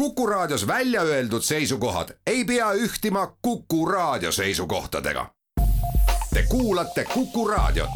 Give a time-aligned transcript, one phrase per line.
[0.00, 5.26] Kuku Raadios välja öeldud seisukohad ei pea ühtima Kuku Raadio seisukohtadega.
[6.34, 7.90] Te kuulate Kuku Raadiot.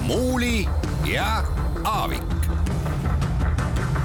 [0.00, 0.68] muuli
[1.12, 1.44] ja
[1.84, 2.22] Aavik.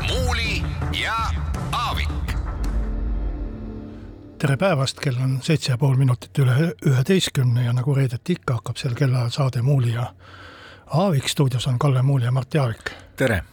[0.08, 0.64] muuli
[1.02, 1.43] ja
[4.44, 8.76] tere päevast, kell on seitse ja pool minutit üle üheteistkümne ja nagu reedeti ikka, hakkab
[8.76, 10.10] sel kellaajal saade Muuli ja
[11.00, 12.92] Aavik, stuudios on Kalle Muuli ja Mart Jaavik.
[13.16, 13.44] tere!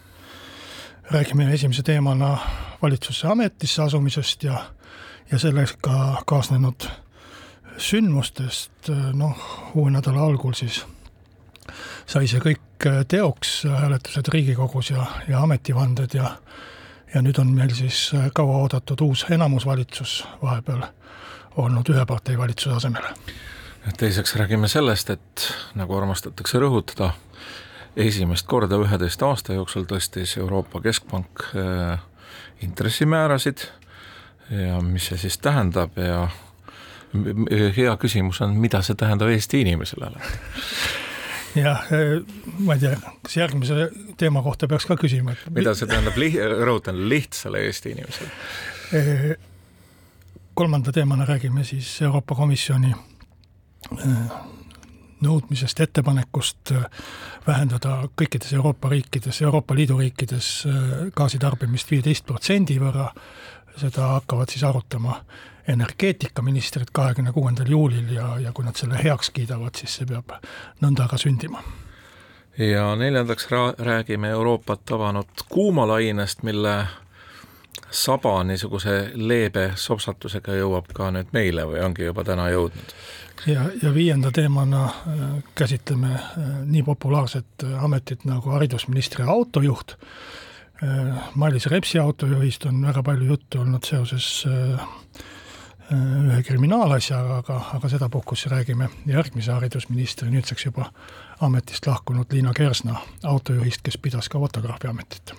[1.10, 2.38] räägime esimese teemana
[2.82, 4.64] valitsuse ametisse asumisest ja,
[5.30, 6.88] ja sellega kaasnenud
[7.76, 10.82] sündmustest, noh, uue nädala algul siis
[12.06, 16.34] sai see kõik teoks, hääletused Riigikogus ja, ja ametivanded ja
[17.14, 20.84] ja nüüd on meil siis kauaoodatud uus enamusvalitsus vahepeal
[21.56, 23.02] olnud ühe partei valitsuse asemel.
[23.98, 27.10] teiseks räägime sellest, et nagu armastatakse rõhutada,
[27.96, 31.98] esimest korda üheteist aasta jooksul tõstis Euroopa Keskpank äh,
[32.62, 33.66] intressimäärasid
[34.50, 36.28] ja mis see siis tähendab ja
[37.76, 40.12] hea küsimus on, mida see tähendab Eesti inimesele
[41.54, 42.20] jah, eh,
[42.58, 43.88] ma ei tea, kas järgmise
[44.20, 48.30] teema kohta peaks ka küsima, et mida see tähendab li-, rõhutan, lihtsale Eesti inimesele?
[48.96, 49.26] Eh,
[50.54, 54.34] kolmanda teemana räägime siis Euroopa Komisjoni eh,
[55.20, 56.72] nõudmisest, ettepanekust
[57.46, 60.48] vähendada kõikides Euroopa riikides, Euroopa Liidu riikides
[61.16, 63.10] gaasitarbimist viieteist protsendi võrra,
[63.76, 65.20] seda hakkavad siis arutama
[65.68, 70.34] energeetikaministrid kahekümne kuuendal juulil ja, ja kui nad selle heaks kiidavad, siis see peab
[70.82, 71.62] nõnda ka sündima.
[72.58, 73.48] ja neljandaks
[73.78, 76.74] räägime Euroopat tabanud kuumalainest, mille
[77.90, 82.94] saba niisuguse leebe sopsatusega jõuab ka nüüd meile või ongi juba täna jõudnud.
[83.46, 85.24] ja, ja viienda teemana äh,
[85.54, 90.49] käsitleme äh, nii populaarset ametit nagu haridusministri autojuht, äh,
[91.34, 94.46] Mailis Repsi autojuhist on väga palju juttu olnud seoses
[95.90, 100.86] ühe kriminaalasjaga, aga, aga sedapuhkus räägime järgmise haridusministri, nüüdseks juba
[101.40, 105.34] ametist lahkunud Liina Kersna autojuhist, kes pidas ka fotograafi ametit.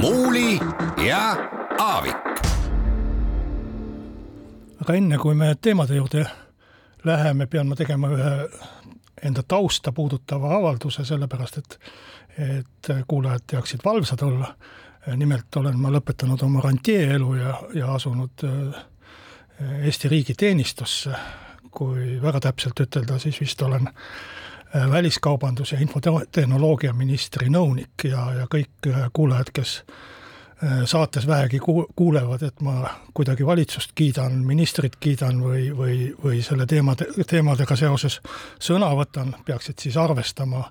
[0.00, 0.60] muuli
[1.06, 1.36] ja
[1.78, 2.16] Aavik.
[4.80, 6.26] aga enne, kui me teemade juurde
[7.04, 8.48] läheme, pean ma tegema ühe
[9.22, 11.78] enda tausta puudutava avalduse, sellepärast et
[12.38, 14.54] et kuulajad teaksid valvsad olla.
[15.16, 18.80] nimelt olen ma lõpetanud oma rantjeeelu ja, ja asunud äh,
[19.86, 21.14] Eesti riigi teenistusse,
[21.70, 28.48] kui väga täpselt ütelda, siis vist olen äh, väliskaubandus- ja infotehnoloogia ministri nõunik ja, ja
[28.52, 29.78] kõik äh, kuulajad, kes
[30.84, 36.66] saates vähegi ku-, kuulevad, et ma kuidagi valitsust kiidan, ministrit kiidan või, või, või selle
[36.66, 38.20] teemade, teemadega seoses
[38.58, 40.64] sõna võtan, peaksid siis arvestama,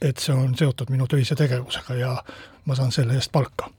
[0.00, 2.12] et see on seotud minu töise tegevusega ja
[2.64, 3.70] ma saan selle eest palka.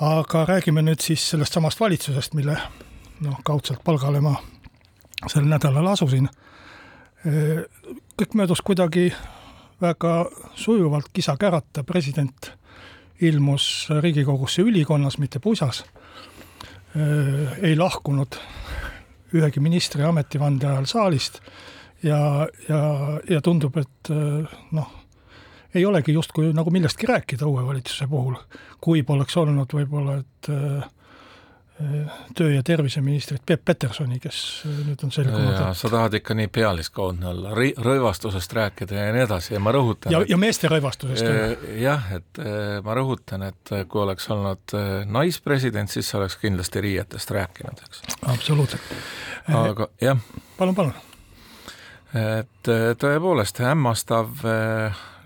[0.00, 2.56] aga räägime nüüd siis sellest samast valitsusest, mille
[3.20, 4.34] noh, kaudselt palgale ma
[5.26, 6.28] sel nädalal asusin.
[8.18, 9.12] kõik möödus kuidagi
[9.80, 12.52] väga sujuvalt kisa-kärata, president
[13.22, 15.84] ilmus Riigikogusse ülikonnas, mitte pusas.
[17.62, 18.36] ei lahkunud
[19.32, 21.38] ühegi ministri ametivande ajal saalist
[22.02, 22.80] ja, ja,
[23.30, 24.10] ja tundub, et
[24.76, 24.90] noh,
[25.74, 28.36] ei olegi justkui nagu millestki rääkida uue valitsuse puhul,
[28.80, 30.90] kui poleks olnud võib-olla, et äh,
[32.34, 34.38] töö- ja terviseministrit Peep Petersoni, kes
[34.86, 35.60] nüüd on selgunud.
[35.78, 40.14] Sa tahad ikka nii pealiskaudne olla, rõivastusest rääkida ja nii edasi ja ma rõhutan.
[40.14, 41.66] ja, ja meeste rõivastusest.
[41.80, 42.42] jah, et
[42.84, 44.76] ma rõhutan, et kui oleks olnud
[45.06, 48.04] naispresident, siis sa oleks kindlasti riietest rääkinud, eks.
[48.34, 48.94] absoluutselt.
[49.48, 50.20] aga jah.
[50.58, 50.94] palun, palun.
[52.18, 52.72] et
[53.02, 54.46] tõepoolest hämmastav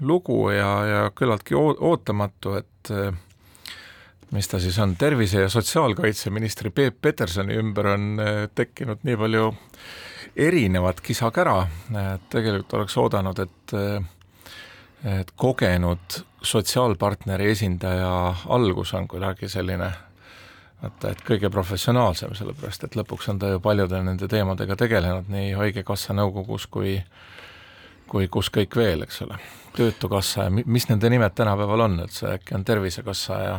[0.00, 2.92] lugu ja, ja küllaltki ootamatu, et
[4.30, 9.54] mis ta siis on, tervise- ja sotsiaalkaitseministri Peep Petersoni ümber on äh, tekkinud nii palju
[10.36, 11.66] erinevat kisa-kära,
[12.14, 14.04] et tegelikult oleks oodanud, et äh,
[15.06, 19.90] et kogenud sotsiaalpartneri esindaja algus on kuidagi selline
[20.82, 25.52] vaata, et kõige professionaalsem, sellepärast et lõpuks on ta ju paljude nende teemadega tegelenud nii
[25.58, 26.98] Haigekassa nõukogus kui
[28.06, 29.38] kui kus kõik veel, eks ole.
[29.76, 33.56] töötukassa ja mis nende nimed tänapäeval on üldse, äkki on Tervisekassa ja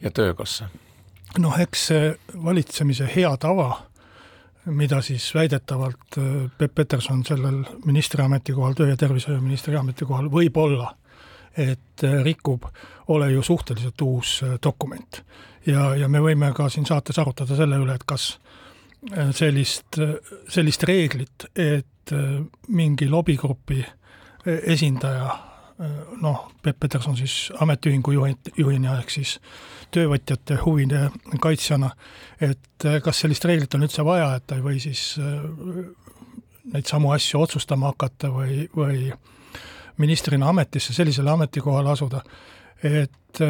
[0.00, 0.68] ja Töökassa?
[1.38, 2.12] noh, eks see
[2.44, 3.68] valitsemise hea tava,
[4.64, 10.92] mida siis väidetavalt äh, Peep Peterson sellel ministri ametikohal, töö- ja tervishoiuministri ametikohal võib-olla,
[11.56, 12.68] et äh, rikub,
[13.08, 15.22] ole ju suhteliselt uus äh, dokument.
[15.66, 18.38] ja, ja me võime ka siin saates arutada selle üle, et kas
[19.36, 19.94] sellist,
[20.50, 22.10] sellist reeglit, et
[22.74, 23.84] mingi lobigrupi
[24.46, 25.28] esindaja,
[26.22, 29.36] noh, Peep Peterson siis ametiühingu juhid, juhina ehk siis
[29.94, 31.08] töövõtjate huvide
[31.40, 31.92] kaitsjana,
[32.42, 35.14] et kas sellist reeglit on üldse vaja, et ta ei või siis
[36.68, 39.12] neid samu asju otsustama hakata või, või
[39.98, 42.20] ministrina ametisse, sellisele ametikohale asuda,
[42.82, 43.42] et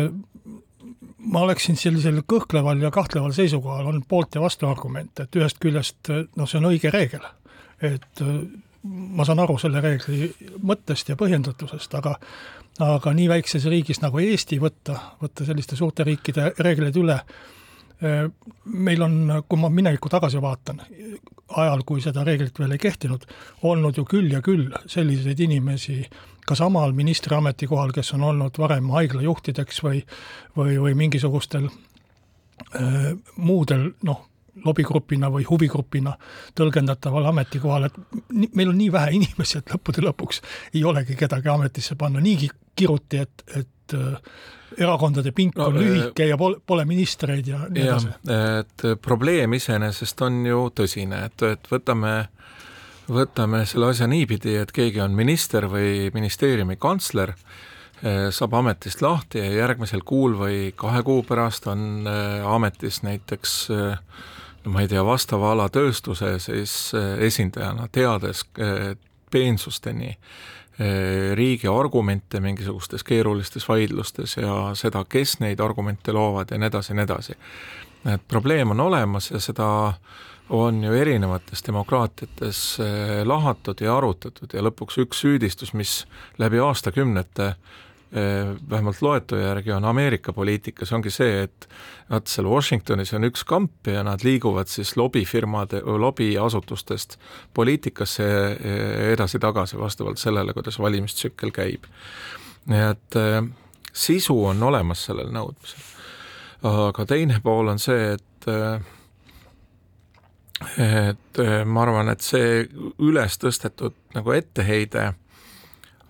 [1.19, 6.48] ma oleksin sellisel kõhkleval ja kahtleval seisukohal, on poolt- ja vastuargumente, et ühest küljest noh,
[6.48, 7.25] see on õige reegel,
[7.82, 8.25] et
[8.84, 10.28] ma saan aru selle reegli
[10.62, 12.16] mõttest ja põhjendatusest, aga
[12.78, 17.16] aga nii väikses riigis nagu Eesti võtta, võtta selliste suurte riikide reegleid üle,
[18.64, 19.16] meil on,
[19.48, 20.84] kui ma minevikku tagasi vaatan,
[21.58, 23.26] ajal, kui seda reeglit veel ei kehtinud,
[23.66, 26.04] olnud ju küll ja küll selliseid inimesi,
[26.46, 30.04] ka samal ministri ametikohal, kes on olnud varem haiglajuhtideks või,
[30.56, 34.22] või, või mingisugustel äh, muudel noh,
[34.64, 36.14] lobigrupina või huvigrupina
[36.58, 40.43] tõlgendataval ametikohal, et meil on nii vähe inimesi, et lõppude lõpuks
[40.75, 44.16] ei olegi kedagi ametisse panna, niigi kiruti, et, et äh,
[44.78, 48.10] erakondade pink no, on no, lühike ja pole, pole ministreid ja nii edasi.
[48.58, 52.16] et probleem iseenesest on ju tõsine, et, et võtame
[53.08, 57.32] võtame selle asja niipidi, et keegi on minister või ministeeriumi kantsler,
[58.02, 62.08] eh, saab ametist lahti ja järgmisel kuul või kahe kuu pärast on
[62.56, 63.96] ametis näiteks eh,
[64.64, 66.93] no ma ei tea, vastava ala tööstuse siis
[67.25, 68.44] esindajana, teades
[69.31, 70.16] peensusteni
[71.34, 76.96] riigi argumente mingisugustes keerulistes vaidlustes ja seda, kes neid argumente loovad ja nii edasi ja
[76.99, 77.34] nii edasi.
[78.14, 79.69] et probleem on olemas ja seda
[80.49, 86.06] on ju erinevates demokraatiates eh, lahatud ja arutatud ja lõpuks üks süüdistus, mis
[86.38, 87.56] läbi aastakümnete eh,
[88.70, 91.69] vähemalt loetu järgi on Ameerika poliitikas, ongi see, et
[92.08, 97.19] vaat seal Washingtonis on üks kamp ja nad liiguvad siis lobifirmade, lobiasutustest
[97.55, 101.84] poliitikasse eh, edasi-tagasi vastavalt sellele, kuidas valimistsükkel käib.
[102.69, 103.16] nii et
[103.93, 105.84] sisu on olemas sellel nõudmisel.
[106.69, 108.50] aga teine pool on see, et
[110.78, 112.66] et ma arvan, et see
[112.99, 115.12] üles tõstetud nagu etteheide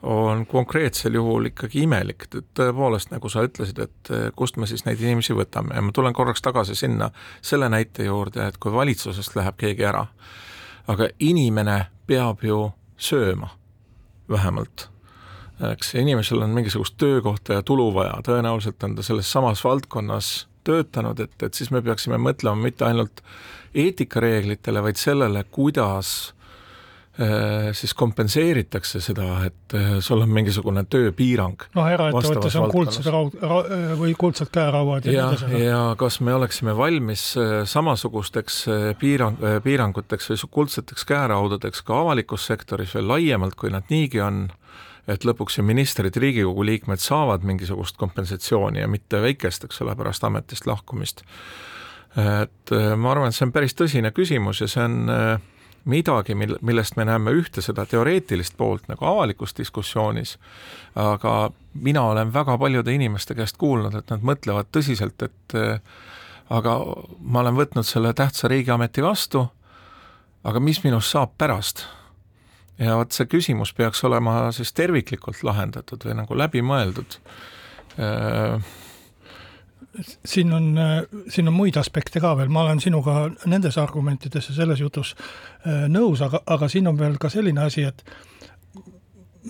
[0.02, 4.84] on konkreetsel juhul ikkagi imelik, et tõepoolest, nagu sa ütlesid, et äh, kust me siis
[4.86, 5.74] neid inimesi võtame.
[5.74, 7.10] Ja ma tulen korraks tagasi sinna
[7.42, 10.06] selle näite juurde, et kui valitsusest läheb keegi ära,
[10.88, 12.68] aga inimene peab ju
[12.98, 13.50] sööma
[14.30, 14.88] vähemalt.
[15.72, 21.18] Eks inimesel on mingisugust töökohta ja tulu vaja, tõenäoliselt on ta selles samas valdkonnas töötanud,
[21.20, 23.22] et, et siis me peaksime mõtlema mitte ainult
[23.74, 26.34] eetikareeglitele, vaid sellele, kuidas
[27.74, 31.64] siis kompenseeritakse seda, et äh, sul on mingisugune tööpiirang.
[31.74, 33.62] noh, eraettevõttes on kuldsed raud- ra,
[33.98, 35.64] või kuldsed käerauad ja nii edasi.
[35.64, 38.64] ja kas me oleksime valmis äh, samasugusteks
[39.00, 44.56] piirang, piiranguteks või kuldseteks käeraudadeks ka avalikus sektoris veel laiemalt, kui nad niigi on äh,
[45.08, 50.24] et lõpuks ju ministrid, Riigikogu liikmed saavad mingisugust kompensatsiooni ja mitte väikest, eks ole, pärast
[50.28, 51.24] ametist lahkumist.
[52.18, 55.40] et äh, ma arvan, et see on päris tõsine küsimus ja see on äh,
[55.84, 60.36] midagi, mil-, millest me näeme ühte seda teoreetilist poolt nagu avalikus diskussioonis,
[60.98, 65.78] aga mina olen väga paljude inimeste käest kuulnud, et nad mõtlevad tõsiselt, et äh,
[66.50, 66.78] aga
[67.20, 69.46] ma olen võtnud selle tähtsa riigiameti vastu,
[70.44, 71.86] aga mis minust saab pärast?
[72.78, 77.16] Ja vot see küsimus peaks olema siis terviklikult lahendatud või nagu läbimõeldud
[77.98, 78.68] äh,
[80.24, 80.72] siin on,
[81.28, 85.86] siin on muid aspekte ka veel, ma olen sinuga nendes argumentides ja selles jutus äh,
[85.90, 88.04] nõus, aga, aga siin on veel ka selline asi, et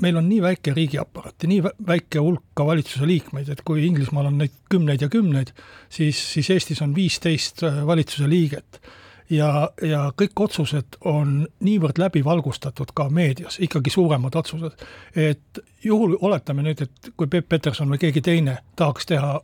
[0.03, 4.31] meil on nii väike riigiaparaat ja nii väike hulk ka valitsuse liikmeid, et kui Inglismaal
[4.31, 5.53] on neid kümneid ja kümneid,
[5.91, 8.81] siis, siis Eestis on viisteist äh, valitsuse liiget.
[9.29, 16.65] Ja, ja kõik otsused on niivõrd läbivalgustatud ka meedias, ikkagi suuremad otsused, et juhul oletame
[16.65, 19.35] nüüd, et kui Peep Peterson või keegi teine tahaks teha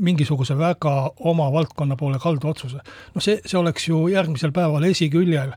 [0.00, 0.94] mingisuguse väga
[1.30, 2.80] oma valdkonna poole kaldu otsuse.
[3.14, 5.52] no see, see oleks ju järgmisel päeval esiküljel,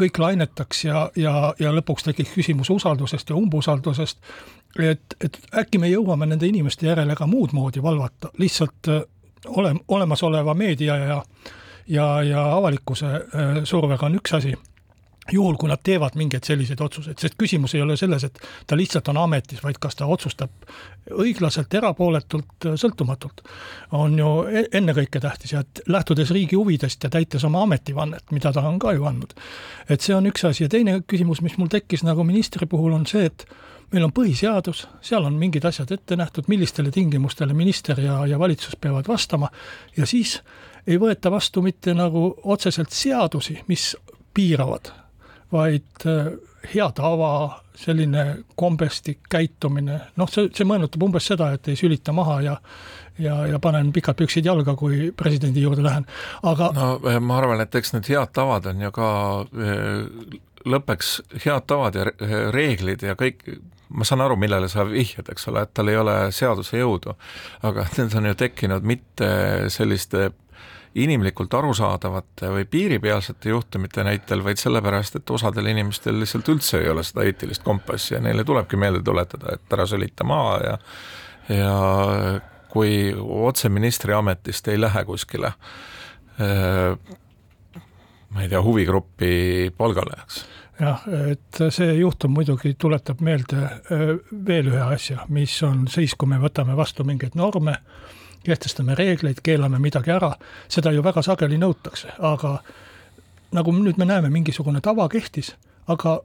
[0.00, 4.20] kõik lainetaks ja, ja, ja lõpuks tekiks küsimus usaldusest ja umbusaldusest,
[4.82, 8.92] et, et äkki me jõuame nende inimeste järele ka muud moodi valvata, lihtsalt
[9.46, 11.22] ole, olemasoleva meedia ja
[11.88, 14.54] ja, ja avalikkuse äh, survega on üks asi
[15.30, 19.08] juhul, kui nad teevad mingeid selliseid otsuseid, sest küsimus ei ole selles, et ta lihtsalt
[19.12, 20.66] on ametis, vaid kas ta otsustab
[21.14, 23.44] õiglaselt, erapooletult, sõltumatult,
[23.98, 28.52] on ju e-, ennekõike tähtis ja et lähtudes riigi huvidest ja täites oma ametivannet, mida
[28.52, 29.34] ta on ka ju andnud.
[29.88, 30.64] et see on üks asi.
[30.64, 33.46] Ja teine küsimus, mis mul tekkis nagu ministri puhul, on see, et
[33.92, 38.76] meil on põhiseadus, seal on mingid asjad ette nähtud, millistele tingimustele minister ja, ja valitsus
[38.80, 39.50] peavad vastama.
[39.96, 40.40] Ja siis
[40.86, 43.92] ei võeta vastu mitte nagu otseselt seadusi, mis
[44.34, 44.90] piiravad,
[45.52, 46.32] vaid äh,
[46.74, 48.24] hea tava, selline
[48.58, 52.56] kombestik, käitumine, noh, see, see meenutab umbes seda, et ei sülita maha ja
[53.18, 56.06] ja, ja panen pikad püksid jalga, kui presidendi juurde lähen,
[56.48, 59.10] aga no eh, ma arvan, et eks need head tavad on ju ka
[59.66, 61.12] eh, lõppeks
[61.44, 62.06] head tavad ja
[62.54, 63.44] reeglid ja kõik,
[63.92, 67.16] ma saan aru, millele sa vihjad, eks ole, et tal ei ole seaduse jõudu,
[67.68, 69.32] aga need on ju tekkinud mitte
[69.72, 70.30] selliste
[70.94, 77.04] inimlikult arusaadavate või piiripealsete juhtumite näitel, vaid sellepärast, et osadel inimestel lihtsalt üldse ei ole
[77.06, 80.78] seda eetilist kompassi ja neile tulebki meelde tuletada, et ära sülita maha ja
[81.52, 81.76] ja
[82.70, 85.52] kui otse ministri ametist ei lähe kuskile
[86.40, 86.96] äh,
[88.28, 90.44] ma ei tea, huvigruppi palgale, eks
[90.82, 94.08] jah, et see juhtum muidugi tuletab meelde äh,
[94.46, 97.76] veel ühe asja, mis on siis, kui me võtame vastu mingeid norme,
[98.44, 100.32] kehtestame reegleid, keelame midagi ära,
[100.68, 102.56] seda ju väga sageli nõutakse, aga
[103.52, 105.52] nagu nüüd me näeme, mingisugune tava kehtis,
[105.86, 106.20] aga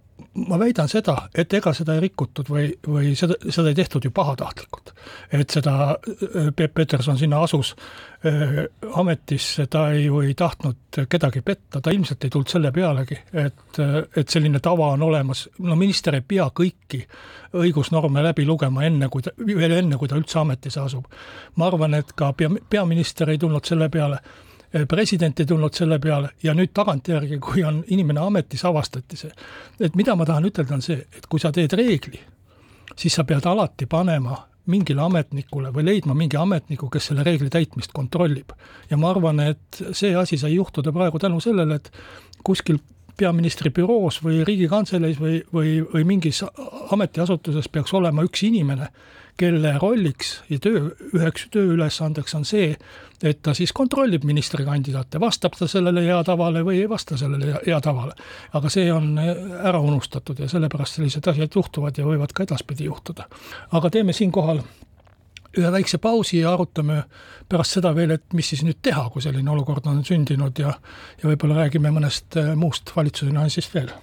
[0.47, 4.11] ma väidan seda, et ega seda ei rikutud või, või seda, seda ei tehtud ju
[4.13, 4.93] pahatahtlikult.
[5.33, 7.75] et seda äh, Peep Peterson sinna asus
[8.25, 13.19] äh, ametisse, ta ei, ju ei tahtnud kedagi petta, ta ilmselt ei tulnud selle pealegi,
[13.33, 17.03] et, äh, et selline tava on olemas, no minister ei pea kõiki
[17.57, 21.05] õigusnorme läbi lugema enne, kui ta, veel enne, kui ta üldse ametisse asub.
[21.55, 24.21] ma arvan, et ka pea, peaminister ei tulnud selle peale
[24.85, 29.31] president ei tulnud selle peale ja nüüd tagantjärgi, kui on inimene ametis, avastati see.
[29.79, 32.19] et mida ma tahan ütelda, on see, et kui sa teed reegli,
[32.95, 37.93] siis sa pead alati panema mingile ametnikule või leidma mingi ametniku, kes selle reegli täitmist
[37.95, 38.51] kontrollib.
[38.89, 41.91] ja ma arvan, et see asi sai juhtuda praegu tänu sellele, et
[42.43, 42.79] kuskil
[43.17, 46.43] peaministri büroos või Riigikantseleis või, või, või mingis
[46.91, 48.91] ametiasutuses peaks olema üks inimene,
[49.37, 52.71] kelle rolliks ja töö, üheks tööülesandeks on see,
[53.23, 57.79] et ta siis kontrollib ministrikandidaate, vastab ta sellele hea tavale või ei vasta sellele hea
[57.81, 58.17] tavale.
[58.53, 63.29] aga see on ära unustatud ja sellepärast sellised asjad juhtuvad ja võivad ka edaspidi juhtuda.
[63.71, 64.61] aga teeme siinkohal
[65.57, 67.03] ühe väikse pausi ja arutame
[67.49, 70.73] pärast seda veel, et mis siis nüüd teha, kui selline olukord on sündinud ja
[71.21, 73.93] ja võib-olla räägime mõnest muust valitsuse nüansist veel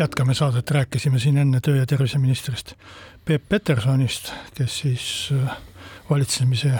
[0.00, 2.74] jätkame saadet, rääkisime siin enne töö- ja terviseministrist
[3.24, 5.56] Peep Petersonist, kes siis äh,
[6.10, 6.72] valitsemise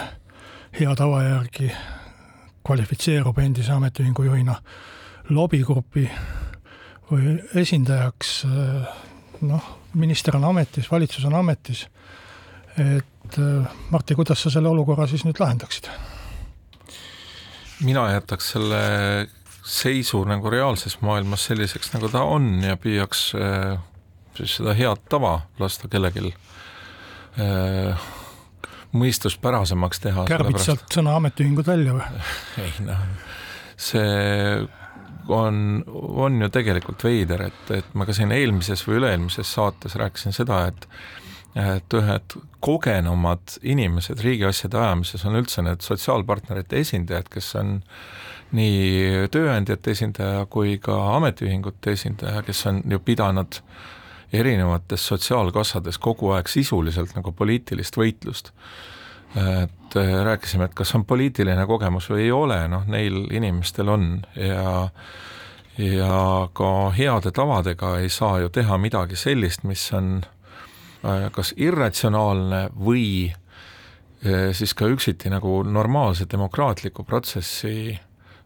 [0.81, 1.71] hea tava järgi
[2.67, 4.57] kvalifitseerub endise ametiühingu juhina
[5.29, 6.09] lobigrupi
[7.11, 8.35] või esindajaks.
[8.45, 8.89] Äh,
[9.41, 11.87] noh, minister on ametis, valitsus on ametis
[12.79, 15.91] et äh, Martti, kuidas sa selle olukorra siis nüüd lahendaksid?
[17.81, 18.81] mina jätaks selle
[19.71, 23.77] seisu nagu reaalses maailmas selliseks, nagu ta on ja püüaks äh,
[24.39, 26.33] siis seda head tava lasta kellelgi
[27.41, 28.09] äh,
[28.97, 30.27] mõistuspärasemaks teha.
[30.31, 32.27] kärbid sealt sõna ametiühingud välja või?
[32.65, 33.07] ei noh,
[33.81, 34.67] see
[35.31, 40.37] on, on ju tegelikult veider, et, et ma ka siin eelmises või üle-eelmises saates rääkisin
[40.37, 40.89] seda, et
[41.59, 47.81] et ühed kogenumad inimesed riigiasjade ajamises on üldse need sotsiaalpartnerite esindajad, kes on
[48.57, 53.61] nii tööandjate esindaja kui ka ametiühingute esindaja, kes on ju pidanud
[54.33, 58.53] erinevates sotsiaalkassades kogu aeg sisuliselt nagu poliitilist võitlust.
[59.37, 64.23] et äh, rääkisime, et kas on poliitiline kogemus või ei ole, noh neil inimestel on
[64.35, 64.89] ja
[65.79, 70.21] ja ka heade tavadega ei saa ju teha midagi sellist, mis on
[71.01, 77.95] Äh, kas irratsionaalne või äh, siis ka üksiti nagu normaalse demokraatliku protsessi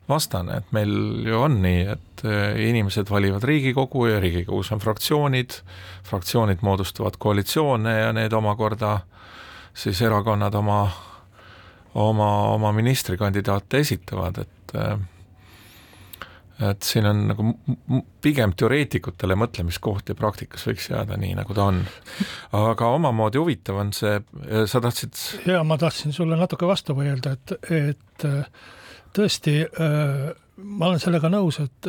[0.09, 0.93] vastane, et meil
[1.27, 5.59] ju on nii, et äh, inimesed valivad Riigikogu ja Riigikogus on fraktsioonid,
[6.05, 8.99] fraktsioonid moodustavad koalitsioone ja need omakorda
[9.75, 10.83] siis erakonnad oma,
[11.95, 14.77] oma, oma ministrikandidaate esitavad, et
[16.63, 17.49] et siin on nagu
[18.23, 21.83] pigem teoreetikutele mõtlemiskoht ja praktikas võiks jääda nii, nagu ta on.
[22.55, 24.21] aga omamoodi huvitav on see,
[24.71, 25.19] sa tahtsid?
[25.51, 28.29] jaa, ma tahtsin sulle natuke vastu vaielda, et, et
[29.15, 31.89] tõesti äh, ma olen sellega nõus, et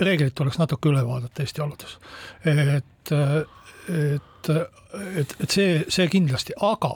[0.00, 1.96] reeglid tuleks natuke üle vaadata Eesti oludes.
[2.46, 6.94] et, et, et, et see, see kindlasti, aga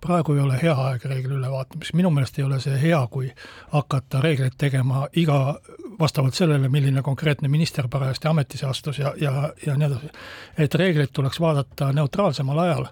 [0.00, 3.30] praegu ei ole hea aeg reegli ülevaatamiseks, minu meelest ei ole see hea, kui
[3.72, 5.58] hakata reegleid tegema iga,
[6.00, 10.10] vastavalt sellele, milline konkreetne minister parajasti ametisse astus ja, ja, ja nii edasi.
[10.58, 12.88] et reegleid tuleks vaadata neutraalsemal ajal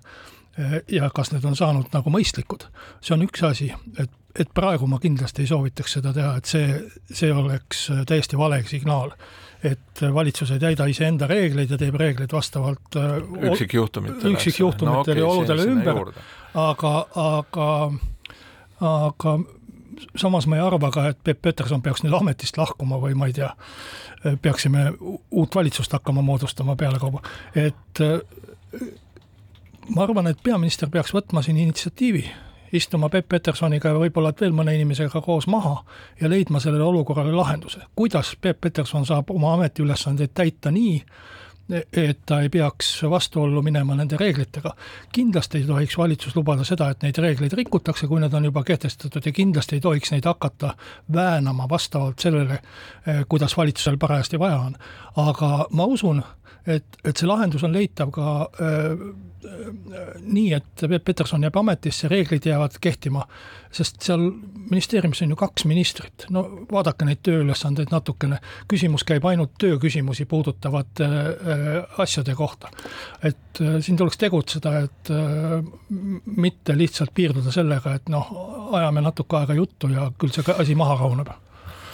[0.88, 2.68] ja kas need on saanud nagu mõistlikud.
[3.00, 6.68] see on üks asi, et, et praegu ma kindlasti ei soovitaks seda teha, et see,
[7.11, 9.14] see oleks täiesti vale signaal
[9.64, 15.26] et valitsus ei täida iseenda reegleid ja teeb reegleid vastavalt üksikjuhtumitele, üksikjuhtumitele no, okay, ja
[15.26, 16.00] oludele ümber,
[16.54, 16.94] aga,
[17.25, 17.68] aga,
[18.80, 19.37] aga
[20.21, 23.37] samas ma ei arva ka, et Peep Peterson peaks nüüd ametist lahkuma või ma ei
[23.37, 23.50] tea,
[24.42, 27.23] peaksime uut valitsust hakkama moodustama pealekauba,
[27.56, 28.02] et
[29.94, 32.25] ma arvan, et peaminister peaks võtma siin initsiatiivi,
[32.75, 35.76] istuma Peep Petersoniga ja võib-olla veel mõne inimesega koos maha
[36.21, 37.81] ja leidma sellele olukorrale lahenduse.
[37.97, 41.00] kuidas Peep Peterson saab oma ametiülesandeid täita nii,
[41.93, 44.75] et ta ei peaks vastuollu minema nende reeglitega.
[45.12, 49.26] kindlasti ei tohiks valitsus lubada seda, et neid reegleid rikutakse, kui need on juba kehtestatud
[49.26, 50.75] ja kindlasti ei tohiks neid hakata
[51.12, 52.59] väänama vastavalt sellele,
[53.07, 54.76] eh, kuidas valitsusel parajasti vaja on.
[55.16, 56.23] aga ma usun,
[56.66, 59.06] et, et see lahendus on leitav ka äh,
[60.21, 63.25] nii, et Peep Peterson jääb ametisse, reeglid jäävad kehtima,
[63.75, 64.23] sest seal
[64.71, 68.40] ministeeriumis on ju kaks ministrit, no vaadake neid tööülesandeid natukene,
[68.71, 72.71] küsimus käib ainult tööküsimusi puudutavate äh, asjade kohta.
[73.23, 75.61] et äh, siin tuleks tegutseda, et äh,
[76.26, 78.30] mitte lihtsalt piirduda sellega, et noh,
[78.73, 81.35] ajame natuke aega juttu ja küll see asi maha rahuneb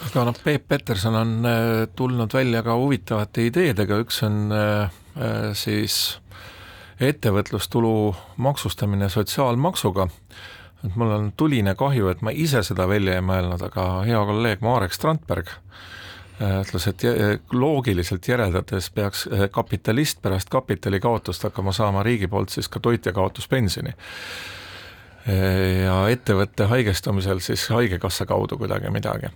[0.08, 5.50] aga noh, Peep Peterson on äh, tulnud välja ka huvitavate ideedega, üks on äh, äh,
[5.56, 6.18] siis
[7.00, 8.14] ettevõtlustulu
[8.44, 10.08] maksustamine sotsiaalmaksuga,
[10.84, 14.64] et mul on tuline kahju, et ma ise seda välja ei mõelnud, aga hea kolleeg
[14.64, 15.52] Marek Strandberg
[16.40, 17.02] ütles, et
[17.52, 23.92] loogiliselt järeldades peaks kapitalist pärast kapitali kaotust hakkama saama riigi poolt siis ka toitjakaotuspensioni.
[25.84, 29.28] Ja ettevõtte haigestumisel siis Haigekassa kaudu kuidagi midagi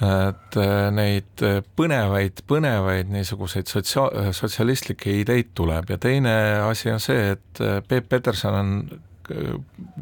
[0.00, 6.32] et äh, neid äh, põnevaid, põnevaid niisuguseid sotsia-, sotsialistlikke ideid tuleb ja teine
[6.64, 8.72] asi on see, et äh, Peep Peterson on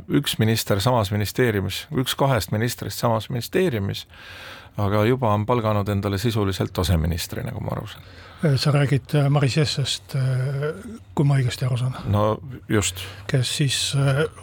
[0.09, 4.07] üks minister samas ministeeriumis, üks kahest ministrist samas ministeeriumis,
[4.81, 8.07] aga juba on palganud endale sisuliselt aseministri, nagu ma aru saan.
[8.57, 10.15] sa räägid Maris Jessest,
[11.13, 11.99] kui ma õigesti aru saan?
[12.09, 12.25] no
[12.73, 13.05] just.
[13.29, 13.83] kes siis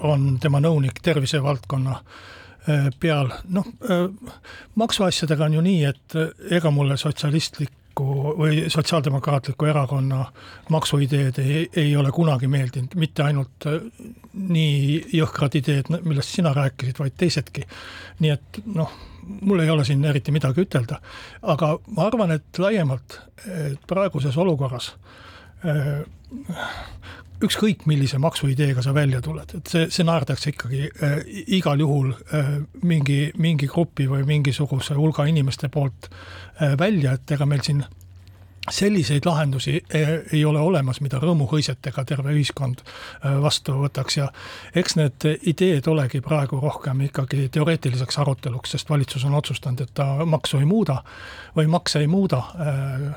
[0.06, 2.35] on tema nõunik tervisevaldkonna äh, Äh,
[3.00, 4.06] peal, noh, äh,
[4.76, 7.82] maksuasjadega on ju nii, et äh, ega mulle sotsialistliku
[8.36, 10.26] või Sotsiaaldemokraatliku Erakonna
[10.74, 13.68] maksuideed ei, ei ole kunagi meeldinud, mitte ainult
[14.34, 17.64] nii jõhkrad ideed, millest sina rääkisid, vaid teisedki.
[18.20, 18.92] nii et noh,
[19.42, 21.00] mul ei ole siin eriti midagi ütelda,
[21.42, 24.92] aga ma arvan, et laiemalt et praeguses olukorras
[27.44, 31.18] ükskõik millise maksuideega sa välja tuled, et see, see naerdakse ikkagi äh,
[31.58, 32.56] igal juhul äh,
[32.88, 37.84] mingi, mingi grupi või mingisuguse hulga inimeste poolt äh, välja, et ega meil siin
[38.70, 44.18] selliseid lahendusi äh, ei ole olemas, mida rõõmuhõisetega terve ühiskond äh, vastu võtaks.
[44.18, 44.28] Ja
[44.76, 50.08] eks need ideed olegi praegu rohkem ikkagi teoreetiliseks aruteluks, sest valitsus on otsustanud, et ta
[50.26, 51.02] maksu ei muuda
[51.56, 53.10] või makse ei muuda äh,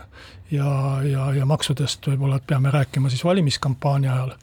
[0.51, 0.73] ja,
[1.05, 4.35] ja, ja maksudest võib-olla peame rääkima siis valimiskampaania ajal,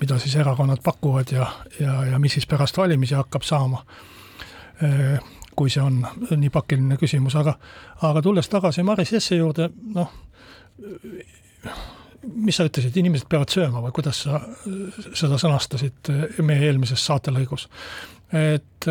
[0.00, 1.46] mida siis erakonnad pakuvad ja,
[1.80, 3.78] ja, ja mis siis pärast valimisi hakkab saama,
[5.56, 6.00] kui see on
[6.36, 7.56] nii pakiline küsimus, aga
[8.08, 10.12] aga tulles tagasi Maris Jesse juurde, noh,
[12.32, 14.40] mis sa ütlesid, inimesed peavad sööma või kuidas sa
[15.18, 16.12] seda sõnastasid
[16.44, 17.68] meie eelmises saatelõigus?
[18.32, 18.86] et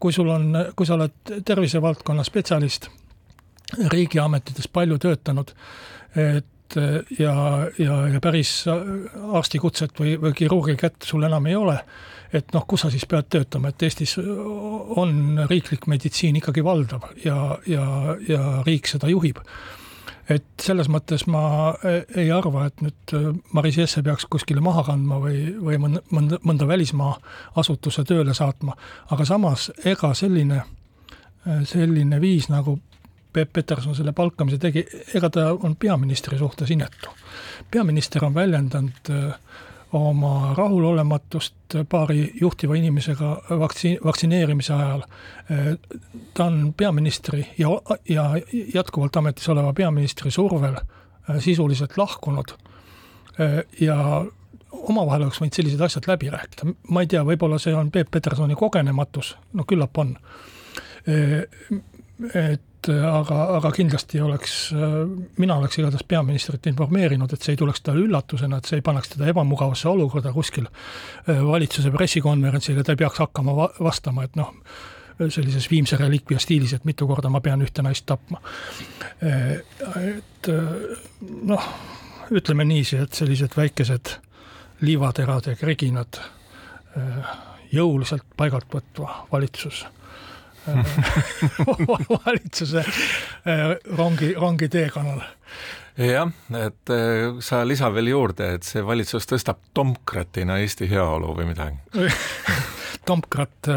[0.00, 2.88] kui sul on, kui sa oled tervisevaldkonna spetsialist
[3.92, 5.50] riigiametites palju töötanud,
[6.16, 6.76] et
[7.18, 7.34] ja,
[7.78, 8.64] ja, ja päris
[9.32, 11.76] arstikutset või, või kirurgi kätt sul enam ei ole,
[12.32, 17.58] et noh, kus sa siis pead töötama, et Eestis on riiklik meditsiin ikkagi valdav ja,
[17.66, 17.86] ja,
[18.28, 19.42] ja riik seda juhib
[20.30, 21.42] et selles mõttes ma
[21.86, 23.14] ei arva, et nüüd
[23.54, 27.12] Maris Jesse peaks kuskile maha kandma või, või mõnda, mõnda, mõnda välismaa
[27.62, 28.74] asutuse tööle saatma,
[29.14, 30.64] aga samas ega selline,
[31.70, 32.78] selline viis, nagu
[33.36, 34.80] Peep Peterson selle palkamise tegi,
[35.14, 37.12] ega ta on peaministri suhtes inetu.
[37.70, 39.34] peaminister on väljendanud äh,
[39.98, 45.02] oma rahulolematust paari juhtiva inimesega vaktsi-, vaktsineerimise ajal.
[45.50, 45.72] Äh,
[46.34, 47.68] ta on peaministri ja,
[48.08, 48.30] ja
[48.74, 52.56] jätkuvalt ametis oleva peaministri survel äh, sisuliselt lahkunud
[53.80, 54.24] ja
[54.72, 58.56] omavahel oleks võinud sellised asjad läbi rääkida, ma ei tea, võib-olla see on Peep Petersoni
[58.56, 60.14] kogenematus, no küllap on.
[62.32, 64.56] et et aga, aga kindlasti oleks,
[65.40, 69.14] mina oleks igatahes peaministrit informeerinud, et see ei tuleks talle üllatusena, et see ei paneks
[69.14, 74.36] teda ebamugavasse olukorda kuskil äh, valitsuse pressikonverentsil ja ta ei peaks hakkama va vastama, et
[74.38, 74.52] noh,
[75.18, 78.42] sellises viimse reliikvia stiilis, et mitu korda ma pean ühte naist tapma.
[79.24, 79.58] Äh,
[80.02, 81.02] et äh,
[81.50, 81.68] noh,
[82.30, 84.16] ütleme niiviisi, et sellised väikesed
[84.84, 86.18] liivaterad ja kriginad
[87.72, 89.82] jõuliselt paigalt võtva valitsus
[92.12, 92.84] valitsuse
[93.96, 95.22] rongi, rongi teekonnal
[95.96, 96.94] jah, et
[97.40, 102.08] sa lisa veel juurde, et see valitsus tõstab tomkratina Eesti heaolu või midagi
[103.08, 103.70] tomkrat,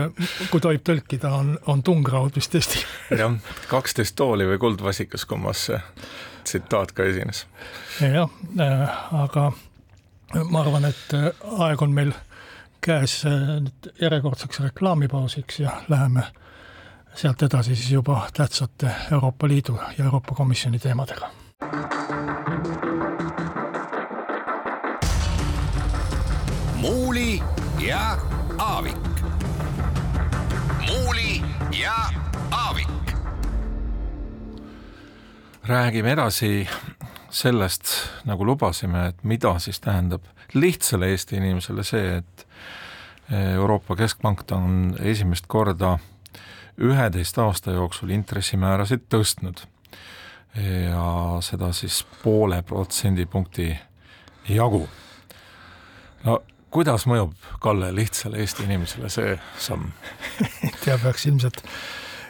[0.50, 2.82] kui tohib tõlkida, on, on tungraud vist Eesti.
[3.18, 3.38] jah,
[3.70, 5.80] kaksteist tooli või kuldvasikas, kummas see
[6.50, 7.46] tsitaat ka esines.
[8.02, 8.32] jah,
[9.14, 9.52] aga
[10.50, 11.16] ma arvan, et
[11.68, 12.14] aeg on meil
[12.82, 16.30] käes nüüd järjekordseks reklaamipausiks ja läheme
[17.20, 21.30] sealt edasi siis juba tähtsate Euroopa Liidu ja Euroopa Komisjoni teemadega.
[26.76, 27.44] muuli
[27.80, 28.18] ja
[28.58, 28.96] Aavik.
[30.88, 31.42] muuli
[31.82, 31.94] ja
[32.52, 33.12] Aavik.
[35.64, 36.68] räägime edasi
[37.30, 37.84] sellest,
[38.26, 40.22] nagu lubasime, et mida siis tähendab
[40.54, 42.48] lihtsale Eesti inimesele see, et
[43.54, 45.98] Euroopa Keskpank on esimest korda
[46.80, 49.66] üheteist aasta jooksul intressimäärasid tõstnud
[50.56, 53.70] ja seda siis poole protsendipunkti
[54.50, 54.88] jagu.
[56.24, 56.40] no
[56.72, 59.92] kuidas mõjub, Kalle, lihtsale Eesti inimesele see samm
[60.84, 61.62] tea, peaks ilmselt,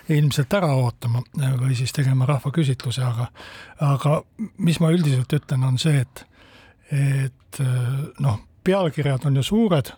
[0.10, 1.24] ilmselt ära ootama
[1.62, 3.30] või siis tegema rahvaküsitluse, aga
[3.86, 4.22] aga
[4.58, 6.26] mis ma üldiselt ütlen, on see, et
[6.90, 7.60] et
[8.20, 9.92] noh, pealkirjad on ju suured,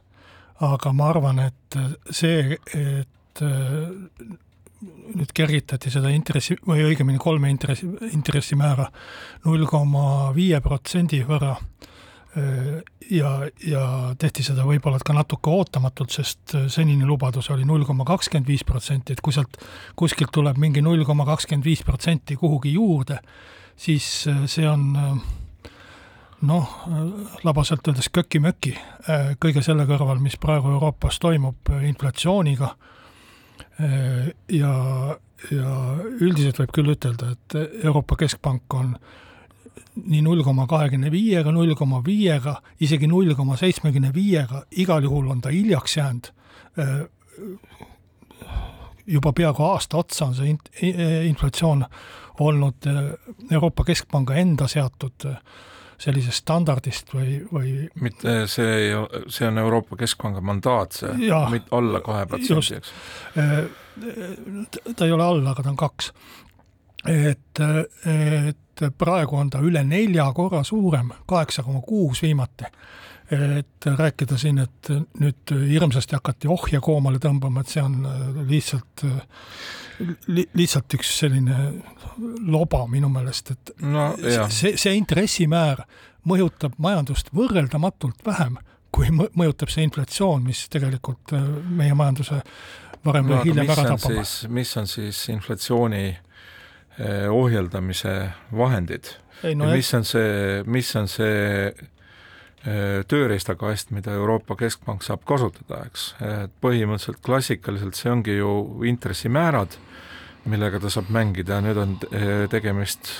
[0.61, 1.77] aga ma arvan, et
[2.11, 8.87] see, et nüüd kergitati seda intressi või õigemini kolme intressi, intressimäära
[9.45, 11.55] null koma viie protsendi võrra
[13.11, 13.31] ja,
[13.67, 13.83] ja
[14.19, 19.13] tehti seda võib-olla ka natuke ootamatult, sest senine lubadus oli null koma kakskümmend viis protsenti,
[19.13, 19.59] et kui sealt
[19.99, 23.19] kuskilt tuleb mingi null koma kakskümmend viis protsenti kuhugi juurde,
[23.75, 24.07] siis
[24.49, 24.87] see on
[26.47, 26.77] noh,
[27.43, 28.73] labaselt öeldes köki-möki
[29.41, 32.71] kõige selle kõrval, mis praegu Euroopas toimub inflatsiooniga
[33.79, 34.73] ja,
[35.51, 35.73] ja
[36.19, 38.95] üldiselt võib küll ütelda, et Euroopa Keskpank on
[39.95, 45.31] nii null koma kahekümne viiega, null koma viiega, isegi null koma seitsmekümne viiega, igal juhul
[45.33, 46.31] on ta hiljaks jäänud.
[49.07, 50.55] juba peaaegu aasta otsa on see
[51.27, 51.85] inflatsioon
[52.39, 52.87] olnud
[53.51, 55.35] Euroopa Keskpanga enda seatud äh,
[56.01, 58.93] sellisest standardist või, või mitte see ei,
[59.29, 61.13] see on Euroopa Keskpanga mandaat, see,
[61.53, 62.93] mitte alla kahe protsendi, eks?
[63.37, 63.59] Äh,
[64.95, 66.11] ta ei ole all, aga ta on kaks.
[67.09, 72.69] et, et praegu on ta üle nelja korra suurem, kaheksa koma kuus viimati
[73.31, 74.89] et rääkida siin, et
[75.21, 78.01] nüüd hirmsasti hakati ohje koomale tõmbama, et see on
[78.49, 79.05] lihtsalt
[80.27, 81.57] li,, lihtsalt üks selline
[82.51, 84.11] loba minu meelest, et no,
[84.51, 85.85] see, see intressimäär
[86.27, 88.59] mõjutab majandust võrreldamatult vähem,
[88.91, 92.41] kui mõjutab see inflatsioon, mis tegelikult äh, meie majanduse
[93.05, 94.19] varem no, või hiljem ära tapab.
[94.51, 98.17] mis on siis inflatsiooni äh, ohjeldamise
[98.51, 99.15] vahendid?
[99.55, 101.39] No, mis on see, mis on see
[101.71, 101.87] äh,
[102.61, 108.51] tööriistakast, mida Euroopa Keskpank saab kasutada, eks, et põhimõtteliselt klassikaliselt see ongi ju
[108.85, 109.79] intressimäärad
[110.49, 113.11] millega ta saab mängida, nüüd on eh, tegemist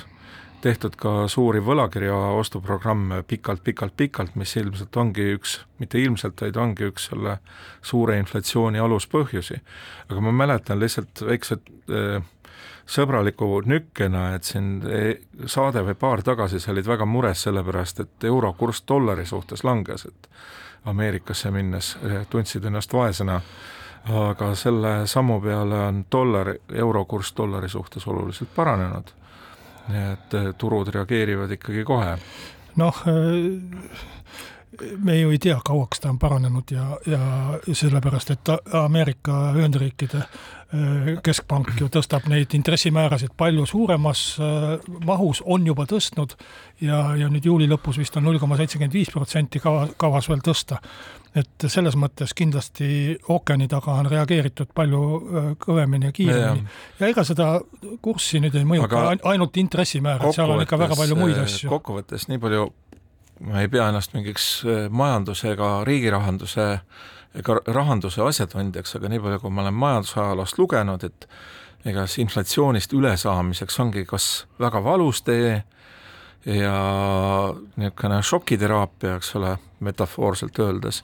[0.61, 7.07] tehtud ka suuri võlakirja ostuprogramme pikalt-pikalt-pikalt, mis ilmselt ongi üks, mitte ilmselt, vaid ongi üks
[7.09, 7.39] selle
[7.85, 9.57] suure inflatsiooni aluspõhjusi.
[10.09, 11.57] aga ma mäletan lihtsalt väikse
[11.89, 12.21] äh,
[12.85, 17.99] sõbraliku nükkena, et siin eh, saade või paar tagasi sa olid väga mures selle pärast,
[17.99, 20.33] et euro kurss dollari suhtes langes, et
[20.85, 21.93] Ameerikasse minnes
[22.29, 23.35] tundsid ennast vaesena
[24.09, 29.11] aga selle sammu peale on dollar, euro kurss dollari suhtes oluliselt paranenud.
[29.91, 32.17] nii et eh, turud reageerivad ikkagi kohe.
[32.75, 34.01] noh, eh,
[34.97, 37.19] me ju ei tea, kauaks ta on paranenud ja, ja
[37.73, 40.25] sellepärast, et Ameerika Ühendriikide
[40.71, 44.69] Äh, keskpank ju tõstab neid intressimäärasid palju suuremas äh,
[45.03, 46.37] mahus, on juba tõstnud
[46.79, 50.39] ja, ja nüüd juuli lõpus vist on null koma seitsekümmend viis protsenti kava, kavas veel
[50.45, 50.79] tõsta.
[51.35, 56.79] et selles mõttes kindlasti ookeani taga on reageeritud palju äh, kõvemini ja kiiremini.
[57.01, 57.49] ja ega seda
[58.01, 61.67] kurssi nüüd ei mõjuta ainult intressimäärad, seal on ikka väga palju muid asju.
[61.73, 62.69] kokkuvõttes nii palju,
[63.41, 64.49] ma ei pea ennast mingiks
[64.89, 66.81] majanduse ega riigirahanduse äh,
[67.37, 71.27] ega rahanduse asjatundjaks, aga nii palju, kui ma olen majandusajaloost lugenud, et
[71.87, 74.27] ega siis inflatsioonist ülesaamiseks ongi kas
[74.61, 75.61] väga valus tee
[76.45, 76.75] ja
[77.77, 81.01] niisugune šokiteraapia, eks ole, metafoorselt öeldes,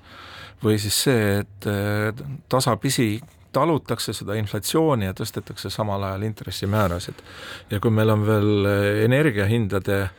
[0.64, 1.68] või siis see, et
[2.50, 3.18] tasapisi
[3.54, 7.22] talutakse seda inflatsiooni ja tõstetakse samal ajal intressimäärasid.
[7.72, 8.72] ja kui meil on veel
[9.06, 10.10] energiahindade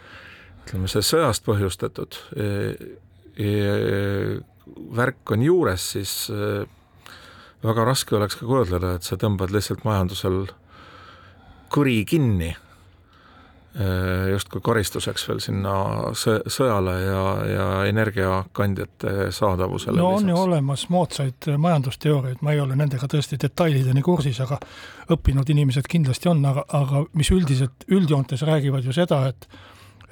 [0.69, 2.21] ütleme, see sõjast põhjustatud
[4.99, 6.13] värk on juures, siis
[7.65, 10.43] väga raske oleks ka kujutleda, et sa tõmbad lihtsalt majandusel
[11.73, 12.51] kõri kinni
[13.79, 15.73] Äh, justkui karistuseks veel sinna
[16.17, 20.01] sõjale ja, ja energiakandjate saadavusele.
[20.01, 20.31] no on lisaks.
[20.31, 24.59] ju olemas moodsaid majandusteooriaid, ma ei ole nendega tõesti detailideni kursis, aga
[25.15, 29.47] õppinud inimesed kindlasti on, aga, aga mis üldiselt, üldjoontes räägivad ju seda, et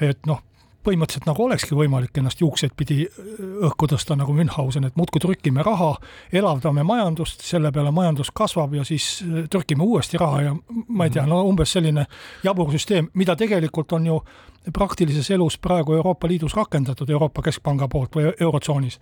[0.00, 0.42] et noh,
[0.87, 3.30] põhimõtteliselt nagu olekski võimalik ennast juukseid pidi äh,
[3.66, 5.94] õhku tõsta nagu Münchhausen, et muudkui trükime raha,
[6.32, 10.54] elavdame majandust, selle peale majandus kasvab ja siis äh, trükime uuesti raha ja
[10.88, 12.06] ma ei tea, no umbes selline
[12.46, 14.20] jabur süsteem, mida tegelikult on ju
[14.72, 18.98] praktilises elus praegu Euroopa Liidus rakendatud Euroopa Keskpanga poolt või Eurotsoonis.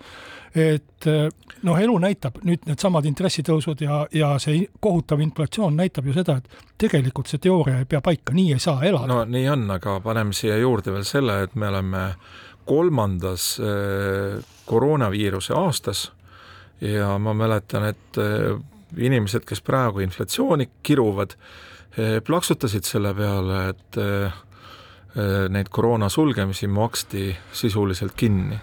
[0.54, 1.06] et
[1.62, 6.66] noh, elu näitab, nüüd needsamad intressitõusud ja, ja see kohutav inflatsioon näitab ju seda, et
[6.78, 9.08] tegelikult see teooria ei pea paika, nii ei saa elada.
[9.10, 12.04] no nii on, aga paneme siia juurde veel selle, et me oleme
[12.64, 16.06] kolmandas äh, koroonaviiruse aastas
[16.80, 18.54] ja ma mäletan, et äh,
[18.96, 21.34] inimesed, kes praegu inflatsiooni kiruvad,
[22.26, 23.98] plaksutasid selle peale, et
[25.14, 28.58] neid koroona sulgemisi maksti sisuliselt kinni.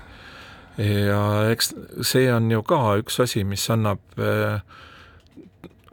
[0.77, 4.01] ja eks see on ju ka üks asi, mis annab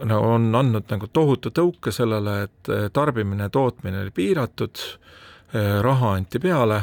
[0.05, 4.79] no on andnud nagu tohutu tõuke sellele, et äh, tarbimine tootmine oli piiratud,
[5.55, 6.83] äh, raha anti peale